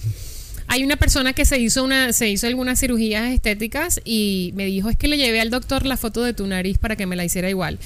hay 0.67 0.83
una 0.85 0.95
persona 0.95 1.33
que 1.33 1.43
se 1.43 1.59
hizo 1.59 1.83
una, 1.83 2.13
se 2.13 2.29
hizo 2.29 2.47
algunas 2.47 2.79
cirugías 2.79 3.33
estéticas 3.33 3.99
y 4.05 4.53
me 4.55 4.65
dijo 4.65 4.89
es 4.89 4.95
que 4.95 5.09
le 5.09 5.17
llevé 5.17 5.41
al 5.41 5.49
doctor 5.49 5.85
la 5.85 5.97
foto 5.97 6.23
de 6.23 6.33
tu 6.33 6.47
nariz 6.47 6.77
para 6.77 6.95
que 6.95 7.05
me 7.05 7.17
la 7.17 7.25
hiciera 7.25 7.49
igual. 7.49 7.77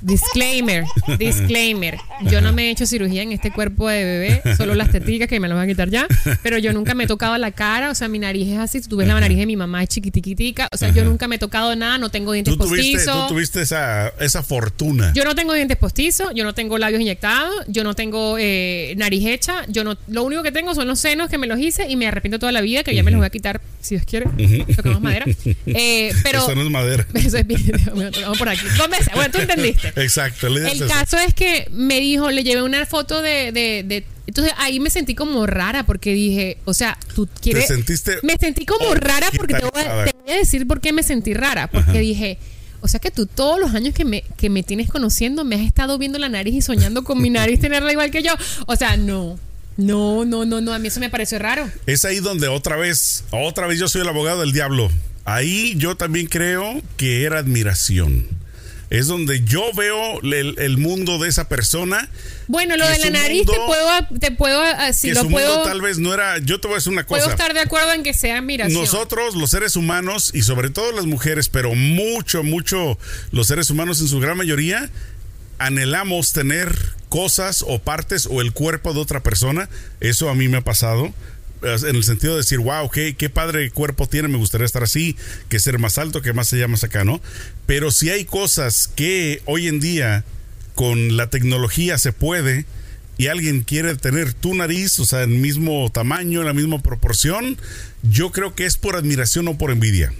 Disclaimer, 0.00 0.84
disclaimer. 1.18 1.98
Yo 2.30 2.40
no 2.40 2.52
me 2.52 2.66
he 2.66 2.70
hecho 2.70 2.86
cirugía 2.86 3.22
en 3.22 3.32
este 3.32 3.50
cuerpo 3.50 3.88
de 3.88 4.04
bebé, 4.04 4.56
solo 4.56 4.74
las 4.74 4.90
teticas 4.90 5.28
que 5.28 5.40
me 5.40 5.48
las 5.48 5.56
van 5.56 5.64
a 5.64 5.66
quitar 5.66 5.90
ya, 5.90 6.06
pero 6.42 6.58
yo 6.58 6.72
nunca 6.72 6.94
me 6.94 7.04
he 7.04 7.06
tocado 7.06 7.36
la 7.38 7.50
cara, 7.50 7.90
o 7.90 7.94
sea, 7.94 8.08
mi 8.08 8.18
nariz 8.18 8.48
es 8.48 8.58
así, 8.58 8.80
tú 8.80 8.96
ves 8.96 9.08
la 9.08 9.18
nariz 9.18 9.38
de 9.38 9.46
mi 9.46 9.56
mamá 9.56 9.82
es 9.82 9.88
chiquitiquitica, 9.88 10.68
o 10.72 10.76
sea, 10.76 10.90
yo 10.90 11.04
nunca 11.04 11.28
me 11.28 11.36
he 11.36 11.38
tocado 11.38 11.74
nada, 11.76 11.98
no 11.98 12.10
tengo 12.10 12.32
dientes 12.32 12.56
tú 12.56 12.64
tuviste, 12.64 12.92
postizos. 12.92 13.28
Tú 13.28 13.34
tuviste 13.34 13.62
esa, 13.62 14.08
esa 14.20 14.42
fortuna. 14.42 15.12
Yo 15.14 15.24
no 15.24 15.34
tengo 15.34 15.52
dientes 15.54 15.76
postizos, 15.76 16.32
yo 16.34 16.44
no 16.44 16.54
tengo 16.54 16.78
labios 16.78 17.00
inyectados, 17.00 17.54
yo 17.68 17.84
no 17.84 17.94
tengo 17.94 18.36
eh, 18.38 18.94
nariz 18.96 19.26
hecha, 19.26 19.64
yo 19.68 19.84
no, 19.84 19.96
lo 20.08 20.24
único 20.24 20.42
que 20.42 20.52
tengo 20.52 20.74
son 20.74 20.86
los 20.86 21.00
senos 21.00 21.28
que 21.30 21.38
me 21.38 21.46
los 21.46 21.58
hice 21.58 21.88
y 21.88 21.96
me 21.96 22.06
arrepiento 22.06 22.38
toda 22.38 22.52
la 22.52 22.60
vida, 22.60 22.82
que 22.82 22.94
ya 22.94 23.02
me 23.02 23.10
los 23.10 23.18
voy 23.18 23.26
a 23.26 23.30
quitar, 23.30 23.60
si 23.80 23.96
Dios 23.96 24.06
quiere, 24.06 24.26
tocamos 24.74 25.00
madera. 25.00 25.26
Eh, 25.66 26.12
pero, 26.22 26.38
Eso 26.40 26.54
no 26.54 26.62
es 26.62 26.70
madera. 26.70 27.06
Eso 27.14 27.36
es 27.38 27.46
vamos 28.22 28.38
por 28.38 28.48
aquí. 28.48 28.64
Veces, 28.90 29.08
bueno, 29.14 29.30
tú 29.32 29.38
entendiste. 29.38 29.85
Exacto. 29.96 30.48
le 30.48 30.70
El 30.70 30.86
caso 30.86 31.18
es 31.18 31.34
que 31.34 31.68
me 31.72 32.00
dijo, 32.00 32.30
le 32.30 32.42
llevé 32.44 32.62
una 32.62 32.84
foto 32.86 33.22
de, 33.22 33.52
de, 33.52 33.84
de- 33.86 34.04
entonces 34.26 34.52
ahí 34.58 34.80
me 34.80 34.90
sentí 34.90 35.14
como 35.14 35.46
rara 35.46 35.86
porque 35.86 36.12
dije, 36.12 36.58
o 36.64 36.74
sea, 36.74 36.98
tú 37.14 37.28
quieres... 37.40 37.68
sentiste 37.68 38.18
Me 38.22 38.34
sentí 38.40 38.66
como 38.66 38.92
rara 38.94 39.28
porque 39.36 39.54
te 39.54 39.60
voy, 39.60 39.70
a, 39.74 39.78
hospitalizada. 39.78 40.04
te 40.06 40.12
voy 40.24 40.32
a 40.34 40.38
decir 40.38 40.66
por 40.66 40.80
qué 40.80 40.92
me 40.92 41.02
sentí 41.02 41.32
rara. 41.34 41.68
Porque 41.68 41.90
Ajá. 41.90 41.98
dije, 42.00 42.38
o 42.80 42.88
sea 42.88 42.98
que 43.00 43.10
tú 43.10 43.26
todos 43.26 43.60
los 43.60 43.74
años 43.74 43.94
que 43.94 44.04
me, 44.04 44.24
que 44.36 44.50
me 44.50 44.62
tienes 44.62 44.88
conociendo 44.88 45.44
me 45.44 45.54
has 45.56 45.62
estado 45.62 45.96
viendo 45.98 46.18
la 46.18 46.28
nariz 46.28 46.54
y 46.54 46.62
soñando 46.62 47.04
con 47.04 47.22
mi 47.22 47.30
nariz 47.30 47.60
tenerla 47.60 47.92
igual 47.92 48.10
que 48.10 48.22
yo. 48.22 48.32
O 48.66 48.74
sea, 48.76 48.96
no. 48.96 49.38
No, 49.76 50.24
no, 50.24 50.44
no, 50.46 50.60
no. 50.60 50.72
A 50.72 50.78
mí 50.78 50.88
eso 50.88 51.00
me 51.00 51.10
pareció 51.10 51.38
raro. 51.38 51.70
Es 51.86 52.04
ahí 52.04 52.18
donde 52.20 52.48
otra 52.48 52.76
vez, 52.76 53.24
otra 53.30 53.66
vez 53.66 53.78
yo 53.78 53.88
soy 53.88 54.00
el 54.00 54.08
abogado 54.08 54.40
del 54.40 54.52
diablo. 54.52 54.90
Ahí 55.24 55.74
yo 55.76 55.96
también 55.96 56.26
creo 56.28 56.80
que 56.96 57.24
era 57.24 57.38
admiración. 57.40 58.26
Es 58.88 59.08
donde 59.08 59.42
yo 59.44 59.72
veo 59.74 60.20
el, 60.20 60.54
el 60.58 60.78
mundo 60.78 61.18
de 61.18 61.28
esa 61.28 61.48
persona. 61.48 62.08
Bueno, 62.46 62.76
lo 62.76 62.86
de 62.88 62.98
la 63.00 63.10
nariz 63.10 63.44
te 63.44 63.56
puedo, 63.66 63.90
te 64.20 64.30
puedo, 64.30 64.62
así 64.62 65.08
que 65.08 65.14
lo 65.14 65.22
su 65.22 65.30
puedo, 65.30 65.54
mundo 65.54 65.68
tal 65.68 65.80
vez 65.80 65.98
no 65.98 66.14
era. 66.14 66.38
Yo 66.38 66.60
te 66.60 66.68
voy 66.68 66.76
a 66.76 66.78
decir 66.78 66.92
una 66.92 67.04
puedo 67.04 67.22
cosa. 67.24 67.34
estar 67.34 67.52
de 67.52 67.60
acuerdo 67.60 67.92
en 67.92 68.04
que 68.04 68.14
sea 68.14 68.38
admiración. 68.38 68.80
Nosotros, 68.80 69.34
los 69.34 69.50
seres 69.50 69.74
humanos, 69.74 70.30
y 70.32 70.42
sobre 70.42 70.70
todo 70.70 70.92
las 70.92 71.06
mujeres, 71.06 71.48
pero 71.48 71.74
mucho, 71.74 72.44
mucho 72.44 72.98
los 73.32 73.48
seres 73.48 73.70
humanos 73.70 74.00
en 74.00 74.08
su 74.08 74.20
gran 74.20 74.36
mayoría, 74.36 74.88
anhelamos 75.58 76.32
tener 76.32 76.76
cosas 77.08 77.64
o 77.66 77.78
partes 77.80 78.28
o 78.30 78.40
el 78.40 78.52
cuerpo 78.52 78.92
de 78.94 79.00
otra 79.00 79.22
persona. 79.22 79.68
Eso 80.00 80.30
a 80.30 80.34
mí 80.34 80.48
me 80.48 80.58
ha 80.58 80.64
pasado. 80.64 81.12
Eh, 81.62 81.76
En 81.88 81.96
el 81.96 82.04
sentido 82.04 82.34
de 82.34 82.38
decir, 82.40 82.58
wow, 82.58 82.88
qué, 82.90 83.14
qué 83.16 83.28
padre 83.30 83.70
cuerpo 83.70 84.06
tiene, 84.08 84.28
me 84.28 84.38
gustaría 84.38 84.64
estar 84.66 84.82
así, 84.82 85.16
que 85.48 85.58
ser 85.58 85.78
más 85.78 85.98
alto, 85.98 86.22
que 86.22 86.32
más 86.32 86.52
allá, 86.52 86.68
más 86.68 86.84
acá, 86.84 87.04
¿no? 87.04 87.20
Pero 87.66 87.90
si 87.90 88.10
hay 88.10 88.24
cosas 88.24 88.88
que 88.94 89.42
hoy 89.46 89.68
en 89.68 89.80
día 89.80 90.24
con 90.74 91.16
la 91.16 91.28
tecnología 91.30 91.98
se 91.98 92.12
puede 92.12 92.66
y 93.18 93.28
alguien 93.28 93.62
quiere 93.62 93.94
tener 93.96 94.34
tu 94.34 94.54
nariz, 94.54 94.98
o 95.00 95.06
sea, 95.06 95.22
el 95.22 95.28
mismo 95.30 95.90
tamaño, 95.90 96.42
la 96.42 96.52
misma 96.52 96.82
proporción, 96.82 97.56
yo 98.02 98.30
creo 98.30 98.54
que 98.54 98.66
es 98.66 98.76
por 98.76 98.94
admiración 98.96 99.48
o 99.48 99.56
por 99.56 99.70
envidia. 99.70 100.12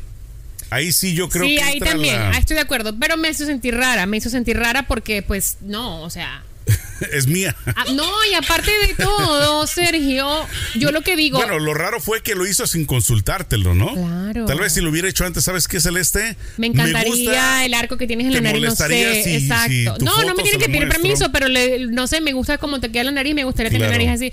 Ahí 0.70 0.92
sí 0.92 1.14
yo 1.14 1.28
creo 1.28 1.44
sí, 1.44 1.56
que 1.56 1.62
ahí 1.62 1.72
entra 1.74 1.90
también, 1.92 2.14
la- 2.16 2.30
ahí 2.30 2.38
estoy 2.40 2.54
de 2.56 2.62
acuerdo, 2.62 2.98
pero 2.98 3.16
me 3.16 3.28
hizo 3.28 3.44
sentir 3.46 3.74
rara, 3.76 4.06
me 4.06 4.16
hizo 4.16 4.30
sentir 4.30 4.56
rara 4.56 4.86
porque 4.88 5.22
pues 5.22 5.58
no, 5.60 6.02
o 6.02 6.10
sea, 6.10 6.42
es 7.12 7.26
mía. 7.26 7.54
ah, 7.66 7.84
no, 7.94 8.04
y 8.30 8.34
aparte 8.34 8.70
de 8.86 8.94
todo, 8.94 9.66
Sergio, 9.66 10.26
yo 10.74 10.90
lo 10.90 11.02
que 11.02 11.14
digo, 11.16 11.38
Bueno, 11.38 11.58
lo 11.58 11.74
raro 11.74 12.00
fue 12.00 12.22
que 12.22 12.34
lo 12.34 12.46
hizo 12.46 12.66
sin 12.66 12.86
consultártelo, 12.86 13.74
¿no? 13.74 13.94
Claro. 13.94 14.46
Tal 14.46 14.58
vez 14.58 14.72
si 14.72 14.80
lo 14.80 14.90
hubiera 14.90 15.08
hecho 15.08 15.24
antes, 15.24 15.44
¿sabes 15.44 15.68
qué, 15.68 15.80
Celeste? 15.80 16.36
me 16.56 16.66
encantaría 16.66 17.08
gusta- 17.08 17.64
el 17.64 17.74
arco 17.74 17.96
que 17.96 18.06
tienes 18.06 18.26
en 18.26 18.32
¿te 18.32 18.40
la 18.40 18.50
nariz, 18.50 18.64
no 18.64 18.74
sé, 18.74 19.22
si- 19.24 19.34
exacto. 19.36 19.68
si 19.98 20.04
no, 20.04 20.22
no 20.24 20.34
me 20.34 20.42
tiene 20.42 20.58
que 20.58 20.66
pedir 20.66 20.86
muestro? 20.86 21.02
permiso, 21.02 21.32
pero 21.32 21.48
le- 21.48 21.86
no 21.86 22.06
sé, 22.06 22.20
me 22.20 22.32
gusta 22.32 22.58
cómo 22.58 22.80
te 22.80 22.90
queda 22.90 23.04
la 23.04 23.12
nariz, 23.12 23.34
me 23.34 23.44
gustaría 23.44 23.70
tener 23.70 23.86
la 23.88 23.92
nariz 23.98 24.08
así. 24.10 24.32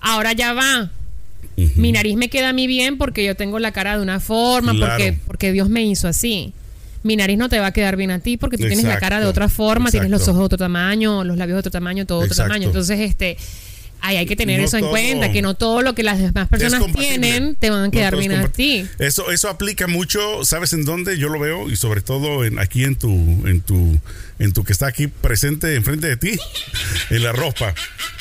Ahora 0.00 0.32
ya 0.34 0.52
va. 0.52 0.90
Mi 1.74 1.90
nariz 1.90 2.16
me 2.16 2.28
queda 2.28 2.50
a 2.50 2.52
mí 2.52 2.66
bien 2.66 2.98
porque 2.98 3.24
yo 3.24 3.34
tengo 3.34 3.58
la 3.58 3.72
cara 3.72 3.96
de 3.96 4.02
una 4.02 4.20
forma, 4.20 4.72
Claro. 4.72 4.92
porque, 4.92 5.18
porque 5.26 5.52
Dios 5.52 5.68
me 5.70 5.82
hizo 5.82 6.06
así. 6.06 6.52
Mi 7.06 7.14
nariz 7.16 7.38
no 7.38 7.48
te 7.48 7.60
va 7.60 7.66
a 7.66 7.72
quedar 7.72 7.96
bien 7.96 8.10
a 8.10 8.18
ti 8.18 8.36
porque 8.36 8.58
tú 8.58 8.66
tienes 8.66 8.84
la 8.84 8.98
cara 8.98 9.20
de 9.20 9.26
otra 9.26 9.48
forma, 9.48 9.90
tienes 9.90 10.10
los 10.10 10.26
ojos 10.28 10.40
de 10.40 10.44
otro 10.44 10.58
tamaño, 10.58 11.22
los 11.22 11.36
labios 11.36 11.56
de 11.56 11.60
otro 11.60 11.70
tamaño, 11.70 12.04
todo 12.04 12.20
de 12.20 12.26
otro 12.26 12.36
tamaño. 12.36 12.66
Entonces, 12.66 12.98
este, 13.00 13.36
ahí 14.00 14.16
hay 14.16 14.26
que 14.26 14.36
tener 14.36 14.60
No 14.60 14.66
eso 14.66 14.76
en 14.78 14.86
cuenta, 14.86 15.32
que 15.32 15.42
no 15.42 15.54
todo 15.54 15.82
lo 15.82 15.94
que 15.94 16.02
las 16.02 16.18
demás 16.18 16.48
personas 16.48 16.82
tienen 16.94 17.54
te 17.56 17.70
van 17.70 17.84
a 17.84 17.90
quedar 17.90 18.16
bien 18.16 18.32
a 18.32 18.48
ti. 18.48 18.86
Eso, 18.98 19.30
eso 19.30 19.48
aplica 19.48 19.86
mucho, 19.86 20.44
¿sabes 20.44 20.72
en 20.72 20.84
dónde? 20.84 21.18
Yo 21.18 21.28
lo 21.28 21.38
veo 21.38 21.70
y 21.70 21.76
sobre 21.76 22.00
todo 22.00 22.44
en, 22.44 22.58
aquí 22.58 22.84
en 22.84 22.96
tu, 22.96 23.08
en 23.46 23.60
tu, 23.60 23.98
en 24.38 24.52
tu 24.52 24.64
que 24.64 24.72
está 24.72 24.86
aquí 24.86 25.06
presente 25.08 25.74
enfrente 25.74 26.06
de 26.08 26.16
ti, 26.16 26.38
en 27.10 27.22
la 27.22 27.32
ropa. 27.32 27.74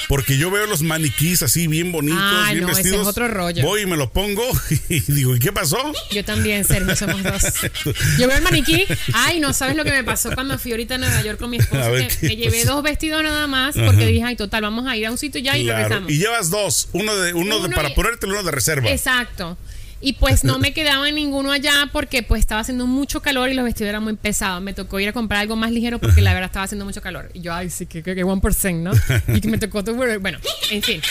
Porque 0.08 0.38
yo 0.38 0.52
veo 0.52 0.68
los 0.68 0.84
maniquís 0.84 1.42
así 1.42 1.66
bien 1.68 1.92
bonitos, 1.92 2.20
Ah, 2.22 2.50
bien 2.52 2.62
no, 2.66 2.70
ese 2.70 2.82
es 2.82 2.86
vestidos. 2.86 3.08
otro 3.08 3.28
rollo. 3.28 3.64
Voy 3.64 3.82
y 3.82 3.86
me 3.88 3.98
lo 3.98 4.12
pongo 4.14 4.44
y 4.90 5.00
digo, 5.12 5.36
¿y 5.36 5.40
qué 5.40 5.52
pasó? 5.52 5.78
Yo 6.12 6.24
también, 6.24 6.64
Sergio, 6.64 6.96
somos 6.96 7.24
dos. 7.24 7.42
Yo 8.20 8.28
veo 8.28 8.38
el 8.38 8.44
maniquí. 8.44 8.86
Ay, 9.14 9.40
no 9.40 9.52
sabes 9.52 9.76
lo 9.76 9.84
que 9.84 9.90
me 9.90 10.04
pasó 10.04 10.30
cuando 10.36 10.60
fui 10.60 10.72
ahorita 10.72 10.96
a 10.96 10.98
Nueva 11.00 11.24
York 11.24 11.40
con 11.40 11.50
mi 11.50 11.58
esposo. 11.58 11.82
A 11.82 11.90
ver, 11.90 12.08
que 12.08 12.18
¿qué 12.18 12.28
me 12.28 12.36
llevé 12.36 12.66
dos 12.66 12.84
vestidos 12.84 13.24
nada 13.24 13.48
más 13.48 13.74
porque 13.74 14.04
Ajá. 14.04 14.06
dije, 14.06 14.24
ay, 14.24 14.36
total, 14.36 14.62
vamos 14.62 14.86
a 14.86 14.96
ir 14.96 15.08
a 15.08 15.12
un 15.12 15.18
sitio 15.18 15.42
ya 15.42 15.58
y 15.58 15.65
Claro. 15.66 15.80
regresamos. 15.84 16.12
Y 16.12 16.18
llevas 16.18 16.50
dos, 16.50 16.90
uno 16.94 17.16
de, 17.16 17.34
uno, 17.34 17.60
de, 17.60 17.70
para 17.76 17.90
y- 17.90 17.94
ponértelo 17.94 18.34
uno 18.34 18.44
de 18.44 18.52
reserva. 18.52 18.90
Exacto. 18.90 19.58
Y 20.02 20.14
pues 20.14 20.44
no 20.44 20.60
me 20.60 20.72
quedaba 20.74 21.10
ninguno 21.10 21.52
allá 21.52 21.90
porque 21.92 22.22
pues 22.22 22.42
estaba 22.42 22.62
haciendo 22.62 22.86
mucho 22.86 23.22
calor 23.22 23.50
y 23.50 23.54
los 23.56 23.64
vestidos 23.66 23.90
eran 23.90 24.04
muy 24.04 24.16
pesados. 24.16 24.62
Me 24.62 24.74
tocó 24.74 25.00
ir 25.00 25.08
a 25.10 25.14
comprar 25.14 25.42
algo 25.42 25.56
más 25.56 25.72
ligero 25.72 25.98
porque 26.00 26.22
la 26.22 26.34
verdad 26.34 26.48
estaba 26.50 26.66
haciendo 26.66 26.86
mucho 26.86 27.02
calor. 27.02 27.32
Y 27.34 27.42
yo, 27.42 27.54
ay, 27.54 27.70
sí, 27.72 27.86
que, 27.88 28.04
que, 28.04 28.14
que 28.14 28.24
1%, 28.26 28.76
¿no? 28.82 28.92
Y 29.36 29.42
que 29.42 29.48
me 29.48 29.58
tocó 29.58 29.84
todo. 29.84 29.96
Bueno, 29.96 30.38
en 30.70 30.84
fin. 30.84 31.02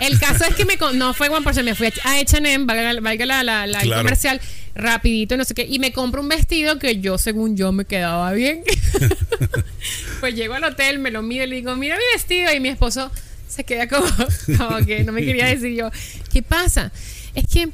El 0.00 0.20
caso 0.20 0.44
es 0.44 0.54
que 0.54 0.64
me 0.64 0.76
no 0.94 1.12
fue 1.14 1.28
1%, 1.30 1.62
me 1.64 1.74
fui 1.74 1.88
a 2.04 2.18
H&M, 2.20 2.66
valga, 2.66 3.00
valga 3.00 3.26
la, 3.26 3.42
la, 3.42 3.66
la- 3.66 3.78
el 3.80 3.86
Claro. 3.86 4.02
comercial, 4.02 4.40
rapidito, 4.76 5.36
no 5.36 5.44
sé 5.44 5.54
qué. 5.54 5.66
Y 5.68 5.78
me 5.80 5.92
compro 5.92 6.20
un 6.20 6.28
vestido 6.28 6.78
que 6.78 7.00
yo, 7.00 7.18
según 7.18 7.56
yo, 7.56 7.72
me 7.72 7.84
quedaba 7.86 8.30
bien. 8.32 8.62
pues 10.20 10.34
llego 10.34 10.54
al 10.54 10.64
hotel, 10.64 10.98
me 10.98 11.10
lo 11.10 11.22
miro 11.22 11.44
y 11.44 11.48
le 11.48 11.56
digo, 11.56 11.74
mira 11.76 11.96
mi 11.96 12.02
vestido. 12.14 12.52
Y 12.52 12.60
mi 12.60 12.68
esposo 12.68 13.10
se 13.48 13.64
queda 13.64 13.88
como, 13.88 14.06
como 14.58 14.78
que 14.84 15.04
no 15.04 15.12
me 15.12 15.24
quería 15.24 15.46
decir 15.46 15.74
yo, 15.74 15.90
¿qué 16.32 16.42
pasa? 16.42 16.92
Es 17.34 17.46
que 17.46 17.68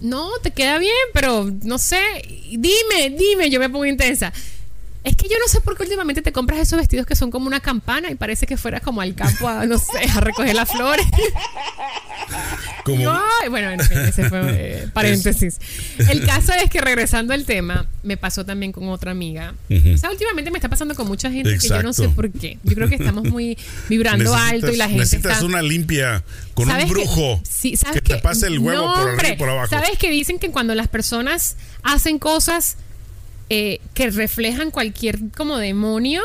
no, 0.00 0.30
te 0.42 0.50
queda 0.50 0.78
bien, 0.78 0.92
pero 1.12 1.50
no 1.62 1.78
sé, 1.78 2.00
dime, 2.50 3.16
dime, 3.18 3.50
yo 3.50 3.58
me 3.58 3.68
pongo 3.68 3.84
intensa. 3.84 4.32
Es 5.08 5.16
que 5.16 5.26
yo 5.26 5.36
no 5.40 5.48
sé 5.48 5.62
por 5.62 5.74
qué 5.74 5.84
últimamente 5.84 6.20
te 6.20 6.32
compras 6.32 6.60
esos 6.60 6.78
vestidos 6.78 7.06
que 7.06 7.16
son 7.16 7.30
como 7.30 7.46
una 7.46 7.60
campana 7.60 8.10
y 8.10 8.14
parece 8.14 8.46
que 8.46 8.58
fueras 8.58 8.82
como 8.82 9.00
al 9.00 9.14
campo 9.14 9.48
a, 9.48 9.64
no 9.64 9.78
sé, 9.78 10.04
a 10.14 10.20
recoger 10.20 10.54
las 10.54 10.68
flores. 10.70 11.06
Como, 12.84 13.00
Yo, 13.02 13.18
ay, 13.42 13.48
bueno, 13.48 13.70
en 13.70 13.80
fin, 13.80 13.98
ese 13.98 14.28
fue 14.28 14.40
eh, 14.44 14.88
paréntesis. 14.92 15.58
El 16.10 16.26
caso 16.26 16.52
es 16.52 16.68
que 16.68 16.80
regresando 16.82 17.32
al 17.32 17.44
tema, 17.46 17.86
me 18.02 18.18
pasó 18.18 18.44
también 18.44 18.70
con 18.72 18.88
otra 18.90 19.10
amiga. 19.12 19.54
O 19.70 19.96
sea, 19.98 20.10
últimamente 20.10 20.50
me 20.50 20.58
está 20.58 20.68
pasando 20.68 20.94
con 20.94 21.06
mucha 21.08 21.30
gente 21.30 21.56
que 21.58 21.68
yo 21.68 21.82
no 21.82 21.92
sé 21.94 22.08
por 22.10 22.30
qué. 22.30 22.58
Yo 22.62 22.74
creo 22.74 22.88
que 22.88 22.96
estamos 22.96 23.24
muy 23.24 23.56
vibrando 23.88 24.34
alto 24.34 24.70
y 24.70 24.76
la 24.76 24.88
gente 24.88 25.00
necesitas 25.04 25.32
está... 25.34 25.44
una 25.46 25.62
limpia 25.62 26.22
con 26.52 26.66
un 26.66 26.72
¿Sabes 26.72 26.84
que- 26.86 26.90
brujo 26.92 27.40
sí, 27.48 27.76
¿sabes 27.78 27.94
que 27.96 28.00
te 28.02 28.14
que- 28.16 28.20
pase 28.20 28.46
el 28.46 28.58
huevo 28.58 28.86
No, 28.86 28.94
por 28.94 29.08
arriba 29.10 29.28
y 29.34 29.36
por 29.38 29.48
abajo. 29.48 29.68
¿Sabes 29.68 29.96
que 29.98 30.10
dicen 30.10 30.38
que 30.38 30.50
cuando 30.50 30.74
las 30.74 30.88
personas 30.88 31.56
hacen 31.82 32.18
cosas 32.18 32.76
eh, 33.50 33.80
que 33.94 34.10
reflejan 34.10 34.70
cualquier 34.70 35.18
como 35.36 35.56
demonio, 35.58 36.22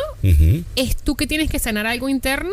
es 0.76 0.98
tú 0.98 1.16
que 1.16 1.28
tienes 1.28 1.50
que 1.50 1.60
sanar 1.60 1.88
algo 1.88 2.10
interno? 2.10 2.52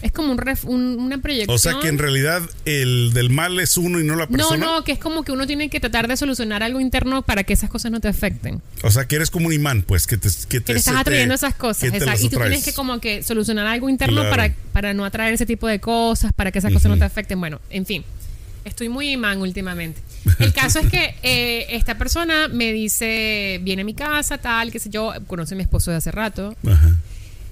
Es 0.00 0.12
como 0.12 0.30
un 0.30 0.38
ref- 0.38 0.62
un- 0.64 0.96
una 1.00 1.18
proyección. 1.18 1.52
O 1.52 1.58
sea 1.58 1.80
que 1.80 1.88
en 1.88 1.98
realidad 1.98 2.40
el 2.64 3.10
del 3.14 3.30
mal 3.30 3.58
es 3.58 3.76
uno 3.76 3.98
y 3.98 4.04
no 4.04 4.14
la 4.14 4.26
no, 4.26 4.30
persona. 4.30 4.64
no, 4.64 4.84
que 4.84 4.92
es 4.92 4.98
como 5.00 5.24
que 5.24 5.32
uno 5.32 5.44
tiene 5.44 5.70
que 5.70 5.80
tratar 5.80 6.06
de 6.06 6.16
solucionar 6.16 6.62
algo 6.62 6.78
interno 6.78 7.22
para 7.22 7.42
que 7.42 7.52
esas 7.52 7.68
cosas 7.68 7.90
no 7.90 7.98
te 7.98 8.06
afecten. 8.06 8.62
O 8.84 8.92
sea 8.92 9.06
que 9.06 9.16
eres 9.16 9.28
como 9.28 9.48
un 9.48 9.52
imán, 9.52 9.82
pues, 9.82 10.06
que 10.06 10.16
te, 10.16 10.28
que 10.28 10.60
te, 10.60 10.66
Que 10.66 10.72
te 10.74 10.78
estás 10.78 10.94
atrayendo 10.94 11.32
te- 11.34 11.44
esas 11.44 11.56
cosas. 11.56 11.92
exacto. 11.92 12.24
Y 12.26 12.28
tú 12.28 12.38
tienes 12.38 12.64
que 12.64 12.72
como 12.74 13.00
que 13.00 13.24
solucionar 13.24 13.66
algo 13.66 13.88
interno 13.88 14.20
Claro. 14.20 14.30
para, 14.30 14.54
para 14.72 14.94
no 14.94 15.04
atraer 15.04 15.34
ese 15.34 15.46
tipo 15.46 15.66
de 15.66 15.80
cosas, 15.80 16.32
para 16.32 16.52
que 16.52 16.60
esas 16.60 16.72
cosas 16.72 16.92
no 16.92 16.96
te 16.98 17.04
afecten. 17.04 17.40
Bueno, 17.40 17.60
en 17.68 17.84
fin. 17.84 18.04
Estoy 18.68 18.88
muy 18.88 19.10
imán 19.10 19.40
últimamente. 19.40 20.00
El 20.38 20.52
caso 20.52 20.78
es 20.78 20.88
que 20.88 21.14
eh, 21.22 21.66
esta 21.70 21.96
persona 21.96 22.48
me 22.48 22.72
dice, 22.72 23.60
viene 23.62 23.82
a 23.82 23.84
mi 23.84 23.94
casa, 23.94 24.38
tal, 24.38 24.70
qué 24.70 24.78
sé 24.78 24.90
yo, 24.90 25.12
conoce 25.26 25.54
a 25.54 25.56
mi 25.56 25.62
esposo 25.62 25.90
de 25.90 25.96
hace 25.96 26.10
rato. 26.10 26.54
Ajá. 26.66 26.96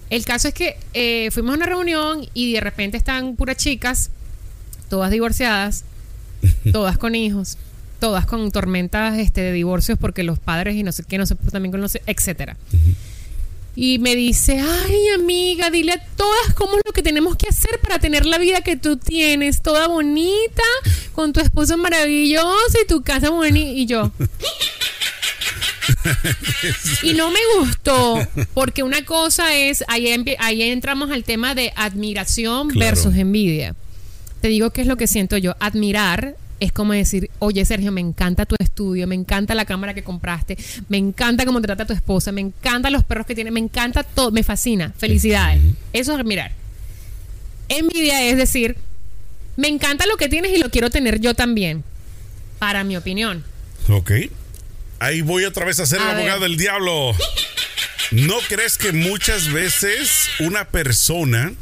El 0.09 0.25
caso 0.25 0.49
es 0.49 0.55
que 0.55 0.77
eh, 0.95 1.31
fuimos 1.33 1.53
a 1.53 1.57
una 1.57 1.67
reunión 1.67 2.29
y 2.33 2.53
de 2.53 2.61
repente 2.61 2.97
están 2.97 3.35
puras 3.35 3.57
chicas, 3.57 4.11
todas 4.89 5.11
divorciadas, 5.11 5.85
todas 6.73 6.97
con 6.97 7.15
hijos, 7.15 7.59
todas 7.99 8.27
con 8.27 8.53
tormentas 8.53 9.19
este, 9.19 9.41
de 9.41 9.53
divorcios 9.53 9.99
porque 9.99 10.23
los 10.23 10.39
padres 10.39 10.77
y 10.77 10.83
no 10.83 10.93
sé 10.93 11.03
qué, 11.03 11.19
no 11.19 11.27
sé, 11.27 11.35
también 11.51 11.73
con 11.73 11.81
los, 11.81 11.99
etcétera. 12.07 12.57
Y 13.77 13.99
me 13.99 14.17
dice, 14.17 14.59
ay 14.59 15.09
amiga, 15.15 15.71
dile 15.71 15.93
a 15.93 16.05
todas 16.17 16.55
cómo 16.55 16.79
es 16.79 16.83
lo 16.85 16.93
que 16.93 17.03
tenemos 17.03 17.37
que 17.37 17.49
hacer 17.49 17.79
para 17.81 17.99
tener 17.99 18.25
la 18.25 18.39
vida 18.39 18.63
que 18.63 18.77
tú 18.77 18.97
tienes, 18.97 19.61
toda 19.61 19.87
bonita, 19.87 20.63
con 21.13 21.35
tu 21.35 21.41
esposo 21.41 21.77
maravilloso 21.77 22.79
y 22.83 22.87
tu 22.87 23.03
casa 23.03 23.29
bonita. 23.31 23.71
Y 23.71 23.85
yo, 23.85 24.11
y 27.03 27.15
no 27.15 27.31
me 27.31 27.41
gustó, 27.59 28.19
porque 28.55 28.83
una 28.83 29.05
cosa 29.05 29.55
es, 29.55 29.85
ahí, 29.89 30.09
ahí 30.39 30.63
entramos 30.63 31.11
al 31.11 31.25
tema 31.25 31.55
de 31.55 31.73
admiración 31.77 32.69
versus 32.69 33.15
envidia. 33.15 33.75
Te 34.41 34.49
digo 34.49 34.71
qué 34.71 34.83
es 34.83 34.87
lo 34.87 34.97
que 34.97 35.07
siento 35.07 35.37
yo. 35.37 35.55
Admirar 35.61 36.37
es 36.61 36.73
como 36.73 36.93
decir, 36.93 37.31
oye 37.39 37.65
Sergio, 37.65 37.93
me 37.93 38.01
encanta 38.01 38.47
tu 38.47 38.57
estudio, 38.59 39.07
me 39.07 39.15
encanta 39.15 39.55
la 39.55 39.65
cámara 39.65 39.95
que 39.95 40.03
compraste, 40.03 40.57
me 40.89 40.97
encanta 40.97 41.45
cómo 41.45 41.61
te 41.61 41.67
trata 41.67 41.87
tu 41.87 41.93
esposa, 41.93 42.33
me 42.33 42.41
encantan 42.41 42.93
los 42.93 43.05
perros 43.05 43.27
que 43.27 43.35
tiene, 43.35 43.51
me 43.51 43.61
encanta 43.61 44.03
todo, 44.03 44.31
me 44.31 44.43
fascina, 44.43 44.93
felicidades. 44.97 45.61
Eso 45.93 46.13
es 46.13 46.19
admirar. 46.19 46.53
Envidia 47.69 48.23
es 48.25 48.37
decir, 48.37 48.77
me 49.57 49.69
encanta 49.69 50.07
lo 50.07 50.17
que 50.17 50.29
tienes 50.29 50.53
y 50.53 50.59
lo 50.59 50.71
quiero 50.71 50.91
tener 50.91 51.21
yo 51.21 51.35
también, 51.35 51.85
para 52.59 52.85
mi 52.85 52.97
opinión. 52.97 53.45
Ok. 53.89 54.13
Ahí 54.99 55.21
voy 55.21 55.45
otra 55.45 55.67
vez 55.67 55.79
a 55.81 55.87
ser 55.87 56.01
el 56.01 56.09
abogado 56.09 56.41
del 56.41 56.57
diablo. 56.57 57.13
¿No 58.13 58.37
crees 58.49 58.79
que 58.79 58.93
muchas 58.93 59.53
veces 59.53 60.29
una 60.41 60.67
persona, 60.69 61.53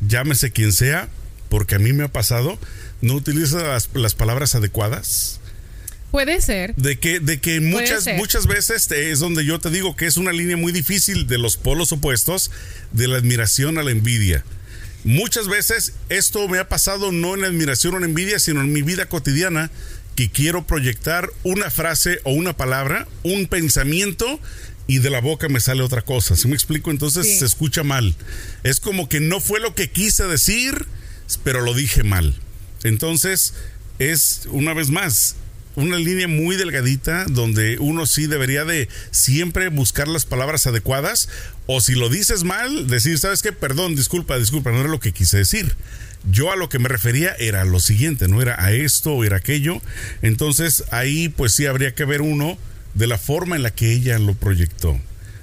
llámese 0.00 0.50
quien 0.50 0.72
sea, 0.72 1.08
porque 1.48 1.76
a 1.76 1.78
mí 1.78 1.92
me 1.92 2.04
ha 2.04 2.08
pasado, 2.08 2.58
no 3.00 3.14
utiliza 3.14 3.78
las, 3.94 4.14
palabras 4.14 4.54
adecuadas? 4.54 5.40
Puede 6.10 6.40
ser. 6.40 6.74
De 6.76 6.98
que, 6.98 7.20
de 7.20 7.40
que 7.40 7.60
muchas, 7.60 8.06
muchas 8.16 8.46
veces 8.46 8.90
es 8.90 9.18
donde 9.18 9.44
yo 9.44 9.58
te 9.58 9.70
digo 9.70 9.94
que 9.94 10.06
es 10.06 10.16
una 10.16 10.32
línea 10.32 10.56
muy 10.56 10.72
difícil 10.72 11.26
de 11.26 11.38
los 11.38 11.56
polos 11.56 11.92
opuestos, 11.92 12.50
de 12.92 13.08
la 13.08 13.18
admiración 13.18 13.78
a 13.78 13.82
la 13.82 13.90
envidia. 13.90 14.44
Muchas 15.04 15.48
veces 15.48 15.92
esto 16.08 16.48
me 16.48 16.58
ha 16.58 16.68
pasado 16.68 17.12
no 17.12 17.34
en 17.34 17.44
admiración 17.44 17.94
o 17.94 17.98
en 17.98 18.04
envidia, 18.04 18.38
sino 18.38 18.60
en 18.60 18.72
mi 18.72 18.82
vida 18.82 19.06
cotidiana, 19.06 19.70
que 20.16 20.30
quiero 20.30 20.66
proyectar 20.66 21.30
una 21.44 21.70
frase 21.70 22.20
o 22.24 22.32
una 22.32 22.56
palabra, 22.56 23.06
un 23.22 23.46
pensamiento 23.46 24.40
y 24.88 24.98
de 24.98 25.10
la 25.10 25.20
boca 25.20 25.48
me 25.48 25.60
sale 25.60 25.82
otra 25.82 26.02
cosa. 26.02 26.34
¿Se 26.34 26.48
me 26.48 26.54
explico? 26.54 26.90
Entonces 26.90 27.38
se 27.38 27.44
escucha 27.44 27.84
mal. 27.84 28.16
Es 28.64 28.80
como 28.80 29.08
que 29.08 29.20
no 29.20 29.38
fue 29.38 29.60
lo 29.60 29.76
que 29.76 29.90
quise 29.90 30.24
decir, 30.24 30.86
pero 31.44 31.60
lo 31.60 31.74
dije 31.74 32.02
mal. 32.02 32.34
Entonces 32.84 33.54
es, 33.98 34.48
una 34.50 34.74
vez 34.74 34.90
más, 34.90 35.36
una 35.78 35.96
línea 35.96 36.26
muy 36.26 36.56
delgadita 36.56 37.24
donde 37.26 37.78
uno 37.78 38.04
sí 38.06 38.26
debería 38.26 38.64
de 38.64 38.88
siempre 39.12 39.68
buscar 39.68 40.08
las 40.08 40.26
palabras 40.26 40.66
adecuadas 40.66 41.28
o 41.66 41.80
si 41.80 41.94
lo 41.94 42.08
dices 42.08 42.42
mal, 42.42 42.88
decir, 42.88 43.18
¿sabes 43.18 43.42
qué? 43.42 43.52
Perdón, 43.52 43.94
disculpa, 43.94 44.38
disculpa, 44.38 44.72
no 44.72 44.80
era 44.80 44.88
lo 44.88 44.98
que 44.98 45.12
quise 45.12 45.36
decir. 45.36 45.76
Yo 46.28 46.50
a 46.50 46.56
lo 46.56 46.68
que 46.68 46.80
me 46.80 46.88
refería 46.88 47.32
era 47.38 47.64
lo 47.64 47.78
siguiente, 47.78 48.26
no 48.26 48.42
era 48.42 48.62
a 48.62 48.72
esto 48.72 49.12
o 49.12 49.24
era 49.24 49.36
aquello. 49.36 49.80
Entonces 50.20 50.84
ahí 50.90 51.28
pues 51.28 51.54
sí 51.54 51.66
habría 51.66 51.94
que 51.94 52.04
ver 52.04 52.22
uno 52.22 52.58
de 52.94 53.06
la 53.06 53.18
forma 53.18 53.54
en 53.54 53.62
la 53.62 53.70
que 53.70 53.92
ella 53.92 54.18
lo 54.18 54.34
proyectó. 54.34 54.98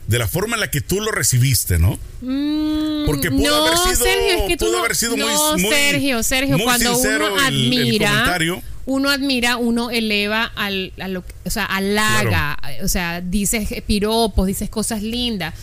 De 0.07 0.19
la 0.19 0.27
forma 0.27 0.55
en 0.55 0.61
la 0.61 0.69
que 0.69 0.81
tú 0.81 1.01
lo 1.01 1.11
recibiste, 1.11 1.79
¿no? 1.79 1.97
Mm, 2.21 3.05
Porque 3.05 3.31
pudo 3.31 3.65
haber 3.65 3.77
sido, 3.77 4.05
Sergio, 4.05 4.37
es 4.37 4.47
que 4.47 4.57
tú 4.57 4.77
haber 4.77 4.95
sido 4.95 5.17
no, 5.17 5.57
muy, 5.57 5.69
Sergio, 5.69 6.21
Sergio, 6.21 6.57
cuando 6.63 6.97
uno 6.97 7.37
admira, 7.39 8.61
uno 8.85 9.09
admira, 9.09 9.57
uno 9.57 9.89
eleva 9.89 10.51
al, 10.55 10.93
a 10.99 11.07
lo, 11.07 11.23
o 11.43 11.49
sea, 11.49 11.65
halaga, 11.65 12.57
o 12.83 12.87
sea, 12.87 13.21
dices 13.21 13.67
piropos, 13.87 14.45
dices 14.47 14.69
cosas 14.69 15.01
lindas. 15.01 15.55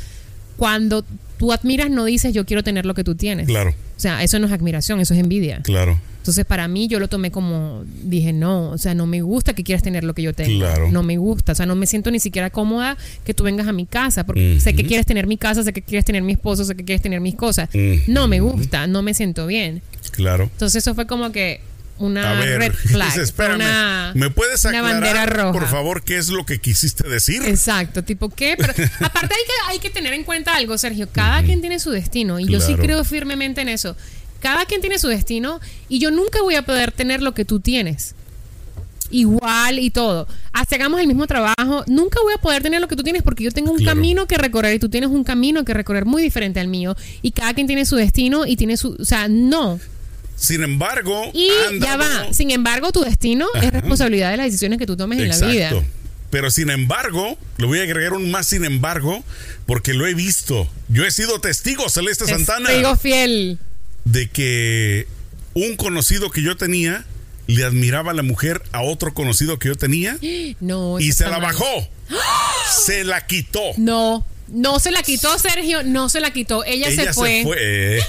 Cuando 0.57 1.05
tú 1.39 1.53
admiras, 1.53 1.91
no 1.91 2.05
dices 2.05 2.35
yo 2.35 2.45
quiero 2.45 2.63
tener 2.63 2.85
lo 2.85 2.95
que 2.95 3.05
tú 3.05 3.15
tienes. 3.15 3.47
Claro. 3.47 3.71
O 3.71 4.01
sea, 4.01 4.23
eso 4.25 4.39
no 4.41 4.47
es 4.47 4.53
admiración, 4.53 5.01
eso 5.01 5.15
es 5.15 5.21
envidia. 5.21 5.61
Claro. 5.63 6.01
Entonces, 6.23 6.45
para 6.45 6.69
mí, 6.69 6.87
yo 6.87 7.01
lo 7.01 7.09
tomé 7.09 7.33
como, 7.33 7.83
dije, 8.05 8.33
no, 8.33 8.71
o 8.71 8.79
sea, 8.79 8.95
no 8.95 9.07
me 9.09 9.23
gusta 9.23 9.55
que 9.55 9.65
quieras 9.65 9.83
tener 9.83 10.05
lo 10.05 10.15
que 10.15 10.23
yo 10.23 10.33
tengo. 10.33 10.61
Claro. 10.61 10.93
No 10.93 11.03
me 11.03 11.17
gusta, 11.17 11.51
o 11.51 11.55
sea, 11.57 11.67
no 11.67 11.75
me 11.75 11.89
siento 11.89 12.13
ni 12.13 12.21
siquiera 12.21 12.49
cómoda 12.49 12.97
que 13.25 13.35
tú 13.35 13.43
vengas 13.43 13.67
a 13.67 13.73
mi 13.73 13.87
casa, 13.87 14.25
porque 14.25 14.61
sé 14.61 14.73
que 14.77 14.87
quieres 14.87 15.05
tener 15.05 15.27
mi 15.27 15.37
casa, 15.37 15.65
sé 15.65 15.73
que 15.73 15.83
quieres 15.83 16.05
tener 16.05 16.23
mi 16.23 16.35
esposo, 16.35 16.65
sé 16.65 16.77
que 16.77 16.85
quieres 16.85 17.03
tener 17.03 17.21
mis 17.21 17.35
cosas. 17.35 17.69
No 18.07 18.29
me 18.29 18.39
gusta, 18.39 18.87
no 18.87 19.03
me 19.03 19.15
siento 19.15 19.49
bien. 19.49 19.83
Claro. 20.13 20.45
Entonces, 20.45 20.85
eso 20.85 20.95
fue 20.95 21.09
como 21.09 21.33
que 21.33 21.61
una 21.99 22.41
red 22.41 22.73
flag. 22.73 23.13
una, 23.55 24.13
¿Me 24.15 24.31
puedes 24.31 24.65
aclarar, 24.65 24.93
bandera 24.93 25.27
roja. 25.27 25.53
por 25.53 25.69
favor, 25.69 26.03
qué 26.03 26.19
es 26.19 26.29
lo 26.29 26.45
que 26.47 26.61
quisiste 26.61 27.09
decir? 27.09 27.43
Exacto, 27.45 28.03
tipo 28.03 28.29
qué. 28.29 28.55
Pero 28.57 28.73
aparte 29.01 29.35
hay 29.35 29.45
que, 29.45 29.73
hay 29.73 29.79
que 29.79 29.91
tener 29.91 30.13
en 30.13 30.25
cuenta 30.25 30.55
algo, 30.55 30.77
Sergio. 30.79 31.09
Cada 31.11 31.43
quien 31.43 31.61
tiene 31.61 31.79
su 31.79 31.91
destino 31.91 32.39
y 32.39 32.47
yo 32.47 32.61
sí 32.61 32.75
creo 32.75 33.05
firmemente 33.05 33.61
en 33.61 33.69
eso. 33.69 33.97
Cada 34.43 34.67
quien 34.67 34.81
tiene 34.81 34.99
su 34.99 35.07
destino 35.07 35.61
y 35.89 36.01
yo 36.01 36.11
nunca 36.11 36.43
voy 36.43 36.57
a 36.57 36.63
poder 36.63 36.91
tener 36.91 37.23
lo 37.23 37.33
que 37.33 37.45
tú 37.45 37.61
tienes. 37.61 38.17
Igual 39.11 39.79
y 39.79 39.91
todo. 39.91 40.27
Hasta 40.53 40.75
hagamos 40.75 41.01
el 41.01 41.07
mismo 41.07 41.27
trabajo, 41.29 41.85
nunca 41.87 42.19
voy 42.23 42.33
a 42.35 42.39
poder 42.39 42.63
tener 42.63 42.81
lo 42.81 42.89
que 42.89 42.97
tú 42.97 43.05
tienes 43.05 43.23
porque 43.23 43.45
yo 43.45 43.53
tengo 43.53 43.71
un 43.71 43.85
camino 43.85 44.27
que 44.27 44.37
recorrer 44.39 44.75
y 44.75 44.79
tú 44.81 44.89
tienes 44.89 45.11
un 45.11 45.23
camino 45.23 45.65
que 45.65 45.75
recorrer 45.75 46.07
muy 46.07 46.23
diferente 46.23 46.59
al 46.59 46.67
mío. 46.67 46.97
Y 47.23 47.31
cada 47.31 47.55
quien 47.55 47.69
tiene 47.69 47.87
su 47.87 47.95
destino 47.95 48.45
y 48.45 48.57
tiene 48.57 48.77
su. 48.77 48.97
O 48.99 49.05
sea, 49.05 49.29
no. 49.29 49.79
Sin 50.35 50.65
embargo, 50.65 51.31
y 51.33 51.49
ya 51.79 51.97
va. 51.97 52.33
Sin 52.33 52.51
embargo, 52.51 52.91
tu 52.91 53.03
destino 53.03 53.47
es 53.63 53.71
responsabilidad 53.71 54.33
de 54.33 54.39
las 54.39 54.47
decisiones 54.47 54.81
que 54.81 54.87
tú 54.87 54.97
tomes 54.97 55.21
en 55.21 55.29
la 55.29 55.47
vida. 55.47 55.73
Pero 56.31 56.51
sin 56.51 56.71
embargo, 56.71 57.37
le 57.59 57.67
voy 57.67 57.79
a 57.79 57.83
agregar 57.83 58.15
un 58.15 58.31
más 58.31 58.49
sin 58.49 58.65
embargo, 58.65 59.23
porque 59.67 59.93
lo 59.93 60.07
he 60.07 60.15
visto. 60.15 60.67
Yo 60.89 61.05
he 61.05 61.11
sido 61.11 61.41
testigo, 61.41 61.89
Celeste 61.91 62.27
Santana. 62.27 62.71
Testigo 62.71 62.97
fiel. 62.97 63.59
De 64.05 64.29
que 64.29 65.07
un 65.55 65.77
conocido 65.77 66.31
que 66.31 66.43
yo 66.43 66.57
tenía 66.57 67.05
le 67.47 67.65
admiraba 67.65 68.13
a 68.13 68.15
la 68.15 68.23
mujer 68.23 68.63
a 68.73 68.83
otro 68.83 69.15
conocido 69.15 69.59
que 69.59 69.69
yo 69.69 69.77
tenía. 69.77 70.17
No. 70.61 71.01
Y 71.01 71.13
se 71.13 71.29
la 71.29 71.39
bajó. 71.39 71.67
Se 72.85 73.05
la 73.05 73.27
quitó. 73.27 73.61
No. 73.77 74.25
No 74.53 74.79
se 74.81 74.91
la 74.91 75.03
quitó, 75.03 75.39
Sergio, 75.39 75.83
no 75.83 76.11
se 76.11 76.21
la 76.21 76.31
quitó. 76.31 76.63
Ella, 76.65 76.91
se 76.91 77.15
fue. 77.15 77.43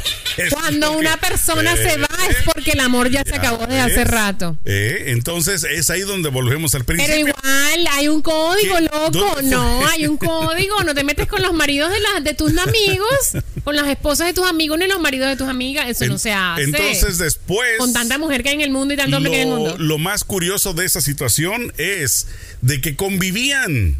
Cuando 0.52 0.92
una 0.98 1.16
persona 1.18 1.76
se 1.78 1.98
va 1.98 2.08
es 2.30 2.38
porque 2.54 2.72
el 2.72 2.82
amor 2.82 3.10
ya, 3.10 3.24
se 3.24 3.36
acabó 3.36 3.66
de 3.66 3.80
hace 3.80 4.04
rato. 4.04 4.58
Eh, 4.66 5.06
entonces 5.08 5.64
es 5.64 5.90
ahí 5.90 6.02
donde 6.02 6.30
volvemos 6.30 6.76
al 6.76 6.84
principio. 6.84 7.14
Pero 7.14 7.30
igual 7.30 7.88
hay 7.92 8.10
un 8.10 8.22
código, 8.22 8.78
loco. 8.80 9.42
No, 9.44 9.88
hay 9.88 10.06
un 10.06 10.18
código. 10.18 10.84
No 10.84 10.94
te 10.94 11.06
metes 11.06 11.28
con 11.28 11.42
los 11.42 11.54
maridos 11.54 11.92
de, 11.92 12.00
las 12.02 12.24
de 12.24 12.34
tus 12.34 12.52
amigos, 12.58 13.38
con 13.64 13.76
las 13.78 13.88
esposas 13.88 14.28
de 14.28 14.34
tus 14.34 14.46
amigos 14.46 14.78
ni 14.78 14.88
los 14.88 15.00
maridos 15.00 15.30
de 15.30 15.38
tus 15.38 15.48
amigas. 15.48 15.88
Eso 15.88 16.06
no 16.08 16.18
se 16.18 16.34
hace. 16.34 16.64
Entonces 16.64 17.20
después. 17.20 17.78
Con 17.78 17.94
tanta 17.94 18.18
mujer 18.18 18.44
que 18.44 18.50
hay 18.50 18.56
en 18.56 18.62
el 18.62 18.72
mundo 18.72 18.94
y 18.94 18.98
tanto 18.98 19.16
hombre 19.16 19.32
que 19.32 19.38
hay 19.38 19.44
en 19.44 19.50
el 19.50 19.56
mundo. 19.56 19.76
Lo 19.78 19.98
más 19.98 20.26
curioso 20.26 20.74
de 20.74 20.86
esa 20.86 21.00
situación 21.00 21.72
es 21.78 22.28
de 22.62 22.82
que 22.82 22.98
convivían 22.98 23.98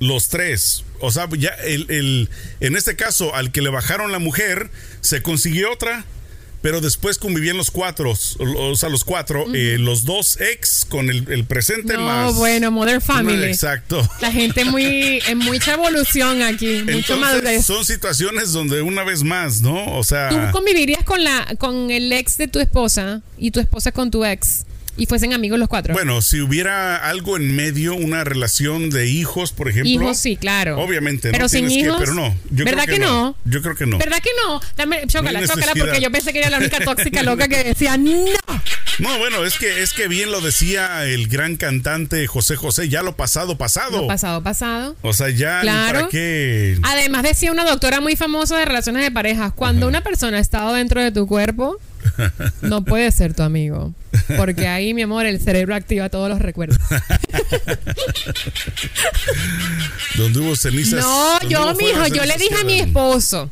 los 0.00 0.28
tres. 0.28 0.84
O 1.00 1.10
sea, 1.10 1.28
ya 1.38 1.50
el, 1.64 1.90
el, 1.90 2.30
en 2.60 2.76
este 2.76 2.96
caso, 2.96 3.34
al 3.34 3.52
que 3.52 3.62
le 3.62 3.70
bajaron 3.70 4.12
la 4.12 4.18
mujer, 4.18 4.70
se 5.00 5.22
consiguió 5.22 5.72
otra 5.72 6.04
pero 6.66 6.80
después 6.80 7.18
convivían 7.18 7.56
los 7.56 7.70
cuatro, 7.70 8.12
o 8.12 8.74
sea, 8.74 8.88
los 8.88 9.04
cuatro, 9.04 9.46
eh, 9.54 9.76
los 9.78 10.04
dos 10.04 10.40
ex 10.40 10.84
con 10.84 11.10
el, 11.10 11.44
presente 11.44 11.94
no, 11.94 12.00
más. 12.00 12.34
bueno, 12.34 12.72
Mother 12.72 13.00
Family. 13.00 13.44
exacto. 13.44 14.02
La 14.20 14.32
gente 14.32 14.64
muy, 14.64 15.22
en 15.28 15.38
mucha 15.38 15.74
evolución 15.74 16.42
aquí, 16.42 16.82
mucho 16.82 17.16
madurez. 17.18 17.64
Son 17.64 17.84
situaciones 17.84 18.50
donde 18.50 18.82
una 18.82 19.04
vez 19.04 19.22
más, 19.22 19.60
¿no? 19.60 19.96
O 19.96 20.02
sea. 20.02 20.28
¿Tú 20.28 20.38
convivirías 20.50 21.04
con 21.04 21.22
la, 21.22 21.54
con 21.56 21.92
el 21.92 22.12
ex 22.12 22.36
de 22.36 22.48
tu 22.48 22.58
esposa 22.58 23.22
y 23.38 23.52
tu 23.52 23.60
esposa 23.60 23.92
con 23.92 24.10
tu 24.10 24.24
ex? 24.24 24.64
Y 24.96 25.06
fuesen 25.06 25.32
amigos 25.32 25.58
los 25.58 25.68
cuatro. 25.68 25.94
Bueno, 25.94 26.22
si 26.22 26.40
hubiera 26.40 26.96
algo 26.96 27.36
en 27.36 27.54
medio, 27.54 27.94
una 27.94 28.24
relación 28.24 28.90
de 28.90 29.08
hijos, 29.08 29.52
por 29.52 29.68
ejemplo. 29.68 29.90
Hijos, 29.90 30.18
sí, 30.18 30.36
claro. 30.36 30.78
Obviamente, 30.78 31.30
pero 31.30 31.48
sin 31.48 31.70
hijos. 31.70 31.96
pero 31.98 32.14
no. 32.14 32.34
¿Verdad 32.50 32.86
que, 32.86 32.98
no? 32.98 33.36
Yo 33.44 33.62
creo 33.62 33.74
que 33.74 33.86
no. 33.86 33.98
¿Verdad 33.98 34.18
que 34.22 34.30
no? 34.44 34.60
Dame, 34.76 35.06
chócala, 35.06 35.46
chócala, 35.46 35.72
porque 35.78 36.00
yo 36.00 36.10
pensé 36.10 36.32
que 36.32 36.38
era 36.38 36.50
la 36.50 36.58
única 36.58 36.80
tóxica 36.80 37.22
loca 37.22 37.48
que 37.48 37.62
decía 37.64 37.96
no. 37.96 38.24
No, 38.98 39.18
bueno, 39.18 39.44
es 39.44 39.58
que 39.58 39.82
es 39.82 39.92
que 39.92 40.08
bien 40.08 40.30
lo 40.30 40.40
decía 40.40 41.04
el 41.04 41.28
gran 41.28 41.56
cantante 41.56 42.26
José 42.26 42.56
José, 42.56 42.88
ya 42.88 43.02
lo 43.02 43.14
pasado, 43.14 43.58
pasado. 43.58 44.02
Lo 44.02 44.06
pasado, 44.06 44.42
pasado. 44.42 44.96
O 45.02 45.12
sea, 45.12 45.28
ya 45.28 45.60
claro. 45.60 46.00
¿para 46.00 46.08
qué? 46.08 46.78
Además 46.82 47.22
decía 47.22 47.52
una 47.52 47.64
doctora 47.64 48.00
muy 48.00 48.16
famosa 48.16 48.58
de 48.58 48.64
relaciones 48.64 49.02
de 49.02 49.10
parejas, 49.10 49.52
cuando 49.54 49.86
una 49.86 50.02
persona 50.02 50.38
ha 50.38 50.40
estado 50.40 50.72
dentro 50.72 51.02
de 51.02 51.12
tu 51.12 51.26
cuerpo, 51.26 51.78
no 52.62 52.84
puede 52.84 53.10
ser 53.10 53.34
tu 53.34 53.42
amigo. 53.42 53.92
Porque 54.36 54.66
ahí, 54.68 54.94
mi 54.94 55.02
amor, 55.02 55.26
el 55.26 55.40
cerebro 55.40 55.74
activa 55.74 56.08
todos 56.08 56.28
los 56.28 56.40
recuerdos. 56.40 56.78
donde 60.16 60.40
hubo 60.40 60.56
cenizas. 60.56 61.00
No, 61.00 61.40
yo, 61.48 61.74
mijo, 61.74 62.06
yo 62.08 62.24
le 62.24 62.36
dije 62.36 62.56
a 62.60 62.64
mi 62.64 62.80
esposo. 62.80 63.50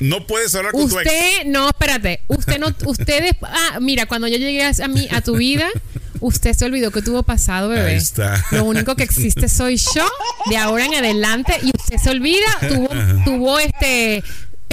No 0.00 0.26
puedes 0.26 0.54
hablar 0.54 0.72
con 0.72 0.82
usted, 0.82 1.02
tu 1.02 1.08
ex. 1.08 1.46
no, 1.46 1.68
espérate. 1.68 2.20
Usted 2.26 2.58
no, 2.58 2.74
ustedes, 2.86 3.32
ah, 3.42 3.78
mira, 3.80 4.06
cuando 4.06 4.26
yo 4.26 4.36
llegué 4.36 4.64
a, 4.64 4.88
mí, 4.88 5.08
a 5.10 5.20
tu 5.20 5.36
vida, 5.36 5.68
Usted 6.22 6.52
se 6.54 6.64
olvidó 6.64 6.92
que 6.92 7.02
tuvo 7.02 7.24
pasado, 7.24 7.68
bebé. 7.68 7.90
Ahí 7.90 7.96
está. 7.96 8.44
Lo 8.52 8.62
único 8.64 8.94
que 8.94 9.02
existe 9.02 9.48
soy 9.48 9.76
yo 9.76 10.08
de 10.46 10.56
ahora 10.56 10.86
en 10.86 10.94
adelante 10.94 11.58
y 11.62 11.72
usted 11.76 11.96
se 11.96 12.10
olvida, 12.10 12.46
tuvo, 12.60 12.88
tuvo 13.24 13.58
este 13.58 14.22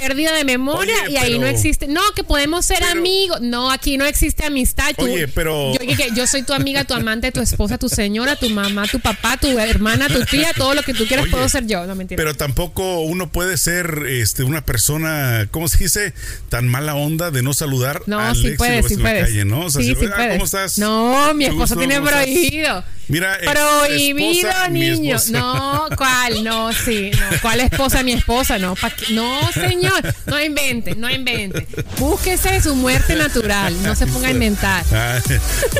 pérdida 0.00 0.32
de 0.34 0.44
memoria 0.44 0.94
Oye, 1.04 1.12
y 1.12 1.16
ahí 1.16 1.30
pero- 1.32 1.40
no 1.42 1.46
existe. 1.46 1.86
No, 1.88 2.00
que 2.14 2.24
podemos 2.24 2.64
ser 2.64 2.78
Pero- 2.80 2.92
amigos. 2.92 3.40
No, 3.40 3.70
aquí 3.70 3.96
no 3.98 4.04
existe 4.06 4.46
amistad. 4.46 4.90
Tú- 4.96 5.04
Oye, 5.04 5.28
pero- 5.28 5.72
Yo, 5.72 5.78
que- 5.96 6.10
yo 6.14 6.26
soy 6.26 6.42
tu 6.42 6.52
amiga, 6.52 6.84
tu 6.84 6.94
amante, 6.94 7.30
tu 7.32 7.40
esposa, 7.40 7.78
tu 7.78 7.88
señora, 7.88 8.36
tu 8.36 8.48
mamá, 8.50 8.86
tu 8.86 9.00
papá, 9.00 9.36
tu 9.36 9.58
hermana, 9.58 10.08
tu 10.08 10.24
tía, 10.24 10.52
todo 10.56 10.74
lo 10.74 10.82
que 10.82 10.94
tú 10.94 11.06
quieras 11.06 11.24
Oye, 11.24 11.32
puedo 11.32 11.48
ser 11.48 11.66
yo. 11.66 11.86
No, 11.86 11.94
mentira. 11.94 12.16
Pero 12.16 12.34
tampoco 12.34 13.00
uno 13.00 13.30
puede 13.30 13.56
ser 13.56 14.04
este, 14.08 14.42
una 14.44 14.64
persona, 14.64 15.46
¿cómo 15.50 15.68
se 15.68 15.78
dice? 15.84 16.12
Tan 16.48 16.68
mala 16.68 16.94
onda 16.94 17.30
de 17.30 17.42
no 17.42 17.52
saludar 17.54 18.02
no, 18.06 18.18
al 18.18 18.36
sí 18.36 18.48
ex 18.48 18.56
puedes, 18.58 18.74
si 18.74 18.80
lo 18.80 18.82
ves 18.82 18.88
sí 18.88 18.94
en 18.94 19.02
la 19.02 19.10
puedes. 19.10 19.24
calle, 19.26 19.44
¿no? 19.44 19.60
O 19.66 19.70
sea, 19.70 19.82
sí, 19.82 19.88
si- 19.94 20.00
sí 20.00 20.06
ah, 20.06 20.12
puedes. 20.16 20.32
¿Cómo 20.32 20.44
estás? 20.44 20.78
No, 20.78 21.34
mi 21.34 21.44
Qué 21.44 21.50
esposo 21.50 21.74
gusto, 21.74 21.78
tiene 21.78 21.94
¿cómo 21.96 22.08
estás? 22.08 22.24
prohibido. 22.24 22.84
Mira, 23.10 23.38
Prohibido, 23.44 24.48
esposa, 24.48 24.68
niño. 24.68 25.16
No, 25.30 25.88
¿cuál? 25.96 26.44
No, 26.44 26.72
sí. 26.72 27.10
No. 27.10 27.38
¿Cuál 27.42 27.60
esposa? 27.60 28.02
Mi 28.02 28.12
esposa. 28.12 28.58
No, 28.58 28.74
no, 29.10 29.52
señor. 29.52 30.14
No 30.26 30.40
invente, 30.40 30.94
no 30.94 31.10
invente. 31.10 31.66
Búsquese 31.98 32.60
su 32.62 32.74
muerte 32.76 33.16
natural. 33.16 33.82
No 33.82 33.94
se 33.96 34.06
ponga 34.06 34.28
a 34.28 34.30
inventar. 34.30 34.84
Ah, 34.92 35.20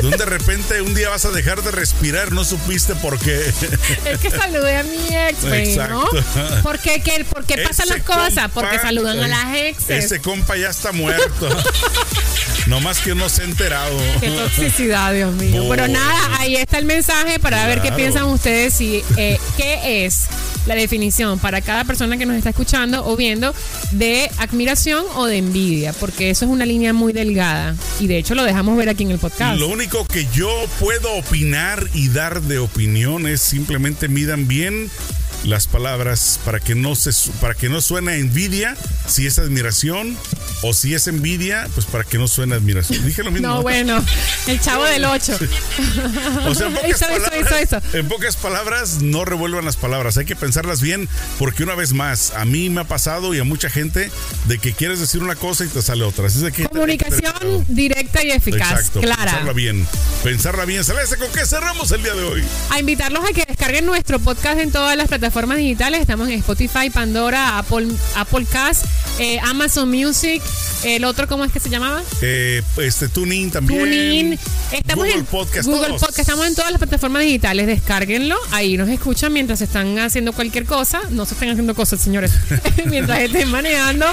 donde 0.01 0.17
de 0.17 0.25
repente 0.25 0.81
un 0.81 0.93
día 0.93 1.09
vas 1.09 1.25
a 1.25 1.31
dejar 1.31 1.61
de 1.63 1.71
respirar, 1.71 2.31
no 2.31 2.43
supiste 2.43 2.95
por 2.95 3.17
qué. 3.19 3.39
Es 4.05 4.19
que 4.19 4.29
saludé 4.31 4.77
a 4.77 4.83
mi 4.83 4.97
ex, 5.15 5.41
güey, 5.45 5.75
¿no? 5.75 6.03
Exacto. 6.03 6.61
¿Por 6.63 6.79
qué, 6.79 7.01
qué- 7.01 7.23
por 7.25 7.45
qué 7.45 7.57
pasan 7.59 7.87
las 7.89 8.01
cosas? 8.03 8.49
Porque 8.53 8.79
saludan 8.79 9.19
a 9.23 9.27
las 9.27 9.55
exes. 9.55 10.05
Ese 10.05 10.21
compa 10.21 10.57
ya 10.57 10.69
está 10.69 10.91
muerto. 10.91 11.49
no 12.67 12.79
más 12.79 12.99
que 12.99 13.15
no 13.15 13.29
se 13.29 13.41
ha 13.41 13.45
enterado. 13.45 13.97
Qué 14.19 14.29
toxicidad, 14.29 15.13
Dios 15.13 15.33
mío. 15.35 15.65
Pero 15.69 15.87
nada, 15.87 16.39
ahí 16.39 16.55
está 16.55 16.77
el 16.77 16.85
mensaje 16.85 17.39
para 17.39 17.65
ver 17.67 17.81
qué 17.81 17.91
piensan 17.91 18.25
ustedes 18.25 18.73
si 18.73 19.03
eh, 19.17 19.39
qué 19.57 20.05
es 20.05 20.27
la 20.65 20.75
definición 20.75 21.39
para 21.39 21.61
cada 21.61 21.85
persona 21.85 22.17
que 22.17 22.25
nos 22.25 22.35
está 22.35 22.49
escuchando 22.49 23.05
o 23.05 23.15
viendo 23.15 23.53
de 23.91 24.29
admiración 24.37 25.03
o 25.15 25.25
de 25.25 25.37
envidia, 25.37 25.93
porque 25.93 26.29
eso 26.29 26.45
es 26.45 26.51
una 26.51 26.65
línea 26.65 26.93
muy 26.93 27.13
delgada 27.13 27.75
y 27.99 28.07
de 28.07 28.17
hecho 28.17 28.35
lo 28.35 28.43
dejamos 28.43 28.77
ver 28.77 28.89
aquí 28.89 29.03
en 29.03 29.11
el 29.11 29.19
podcast. 29.19 29.59
Lo 29.59 29.67
único 29.67 30.05
que 30.05 30.27
yo 30.33 30.49
puedo 30.79 31.13
opinar 31.15 31.87
y 31.93 32.09
dar 32.09 32.41
de 32.41 32.59
opinión 32.59 33.27
es 33.27 33.41
simplemente 33.41 34.07
midan 34.07 34.47
bien 34.47 34.89
las 35.43 35.65
palabras 35.65 36.39
para 36.45 36.59
que 36.59 36.75
no 36.75 36.95
se 36.95 37.11
para 37.39 37.55
que 37.55 37.67
no 37.67 37.81
suene 37.81 38.17
envidia 38.17 38.77
si 39.07 39.25
es 39.25 39.39
admiración 39.39 40.15
o 40.61 40.73
si 40.73 40.93
es 40.93 41.07
envidia 41.07 41.67
pues 41.73 41.85
para 41.85 42.03
que 42.03 42.17
no 42.17 42.27
suene 42.27 42.55
admiración 42.55 43.05
dije 43.05 43.23
lo 43.23 43.31
mismo 43.31 43.47
No, 43.47 43.61
bueno, 43.61 44.03
el 44.47 44.59
chavo 44.59 44.83
del 44.85 45.05
8. 45.05 45.39
O 46.47 46.55
sea, 46.55 46.67
en 46.67 46.73
pocas, 46.73 46.89
hizo, 46.89 47.05
palabras, 47.07 47.41
hizo, 47.41 47.77
hizo. 47.77 47.97
en 47.97 48.07
pocas 48.07 48.35
palabras, 48.35 49.01
no 49.01 49.25
revuelvan 49.25 49.65
las 49.65 49.75
palabras. 49.75 50.17
Hay 50.17 50.25
que 50.25 50.35
pensarlas 50.35 50.81
bien, 50.81 51.07
porque 51.37 51.63
una 51.63 51.75
vez 51.75 51.93
más, 51.93 52.31
a 52.35 52.45
mí 52.45 52.69
me 52.69 52.81
ha 52.81 52.83
pasado 52.83 53.33
y 53.33 53.39
a 53.39 53.43
mucha 53.43 53.69
gente 53.69 54.11
de 54.47 54.57
que 54.57 54.73
quieres 54.73 54.99
decir 54.99 55.21
una 55.21 55.35
cosa 55.35 55.65
y 55.65 55.67
te 55.67 55.81
sale 55.81 56.03
otra. 56.03 56.27
Así 56.27 56.39
Comunicación 56.69 57.65
directa 57.67 58.23
y 58.23 58.31
eficaz, 58.31 58.71
Exacto, 58.71 59.01
clara. 59.01 59.23
pensarla 59.23 59.53
bien. 59.53 59.87
Pensarla 60.23 60.65
bien. 60.65 60.83
Celeste, 60.83 61.17
¿con 61.17 61.31
qué 61.31 61.45
cerramos 61.45 61.91
el 61.91 62.03
día 62.03 62.13
de 62.13 62.23
hoy? 62.23 62.43
A 62.69 62.79
invitarlos 62.79 63.23
a 63.23 63.33
que 63.33 63.45
descarguen 63.47 63.85
nuestro 63.85 64.19
podcast 64.19 64.59
en 64.59 64.71
todas 64.71 64.97
las 64.97 65.07
plataformas 65.07 65.57
digitales. 65.57 66.01
Estamos 66.01 66.29
en 66.29 66.39
Spotify, 66.39 66.89
Pandora, 66.89 67.57
Apple, 67.57 67.87
Apple 68.15 68.45
Cast, 68.51 68.85
eh, 69.19 69.39
Amazon 69.43 69.89
Music. 69.89 70.41
El 70.83 71.05
otro, 71.05 71.27
¿cómo 71.27 71.45
es 71.45 71.51
que 71.51 71.59
se 71.59 71.69
llamaba? 71.69 72.01
Eh, 72.21 72.61
este 72.77 73.07
Tuning 73.07 73.51
también. 73.51 73.79
TuneIn. 73.79 74.39
Estamos 74.71 75.05
Google 75.05 75.19
en 75.19 75.25
Podcast. 75.25 75.67
Google 75.67 75.87
todos. 75.87 76.01
Podcast. 76.01 76.19
Estamos 76.19 76.47
en 76.47 76.55
todas 76.55 76.71
las 76.71 76.79
plataformas 76.79 77.21
digitales. 77.21 77.67
Descárguenlo. 77.67 78.35
Ahí 78.51 78.77
nos 78.77 78.89
escuchan 78.89 79.31
mientras 79.31 79.61
están 79.61 79.99
haciendo 79.99 80.33
cualquier 80.33 80.65
cosa. 80.65 81.01
No 81.11 81.25
se 81.25 81.35
estén 81.35 81.49
haciendo 81.49 81.75
cosas, 81.75 82.01
señores. 82.01 82.31
mientras 82.85 83.19
estén 83.19 83.49
manejando, 83.49 84.05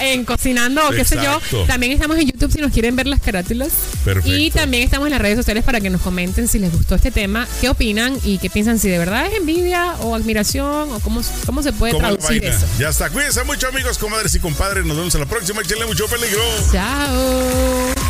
en 0.00 0.24
cocinando 0.24 0.86
o 0.88 0.90
qué 0.90 1.04
sé 1.04 1.16
yo. 1.16 1.40
También 1.66 1.92
estamos 1.92 2.16
en 2.18 2.30
YouTube 2.30 2.52
si 2.52 2.60
nos 2.60 2.72
quieren 2.72 2.94
ver 2.94 3.06
las 3.06 3.20
carátulas. 3.20 3.72
Perfecto. 4.04 4.36
Y 4.36 4.50
también 4.50 4.84
estamos 4.84 5.06
en 5.06 5.12
las 5.12 5.20
redes 5.20 5.36
sociales 5.36 5.64
para 5.64 5.80
que 5.80 5.90
nos 5.90 6.00
comenten 6.00 6.46
si 6.46 6.58
les 6.58 6.72
gustó 6.72 6.94
este 6.94 7.10
tema, 7.10 7.48
qué 7.60 7.68
opinan 7.68 8.16
y 8.24 8.38
qué 8.38 8.50
piensan, 8.50 8.78
si 8.78 8.88
de 8.88 8.98
verdad 8.98 9.26
es 9.26 9.34
envidia 9.34 9.94
o 10.00 10.14
admiración 10.14 10.92
o 10.92 11.00
cómo, 11.00 11.22
cómo 11.46 11.62
se 11.62 11.72
puede 11.72 11.92
¿Cómo 11.92 12.08
la 12.08 12.16
traducir 12.16 12.44
eso. 12.44 12.66
Ya 12.78 12.90
está. 12.90 13.10
Cuídense 13.10 13.42
mucho, 13.44 13.68
amigos, 13.68 13.98
comadres 13.98 14.34
y 14.34 14.40
compadres. 14.40 14.84
Nos 14.84 14.96
vemos 14.96 15.14
en 15.14 15.20
la 15.20 15.26
próxima. 15.26 15.62
Échenle 15.62 15.86
mucho 15.86 16.06
Super 16.12 16.28
Tchau. 16.70 18.01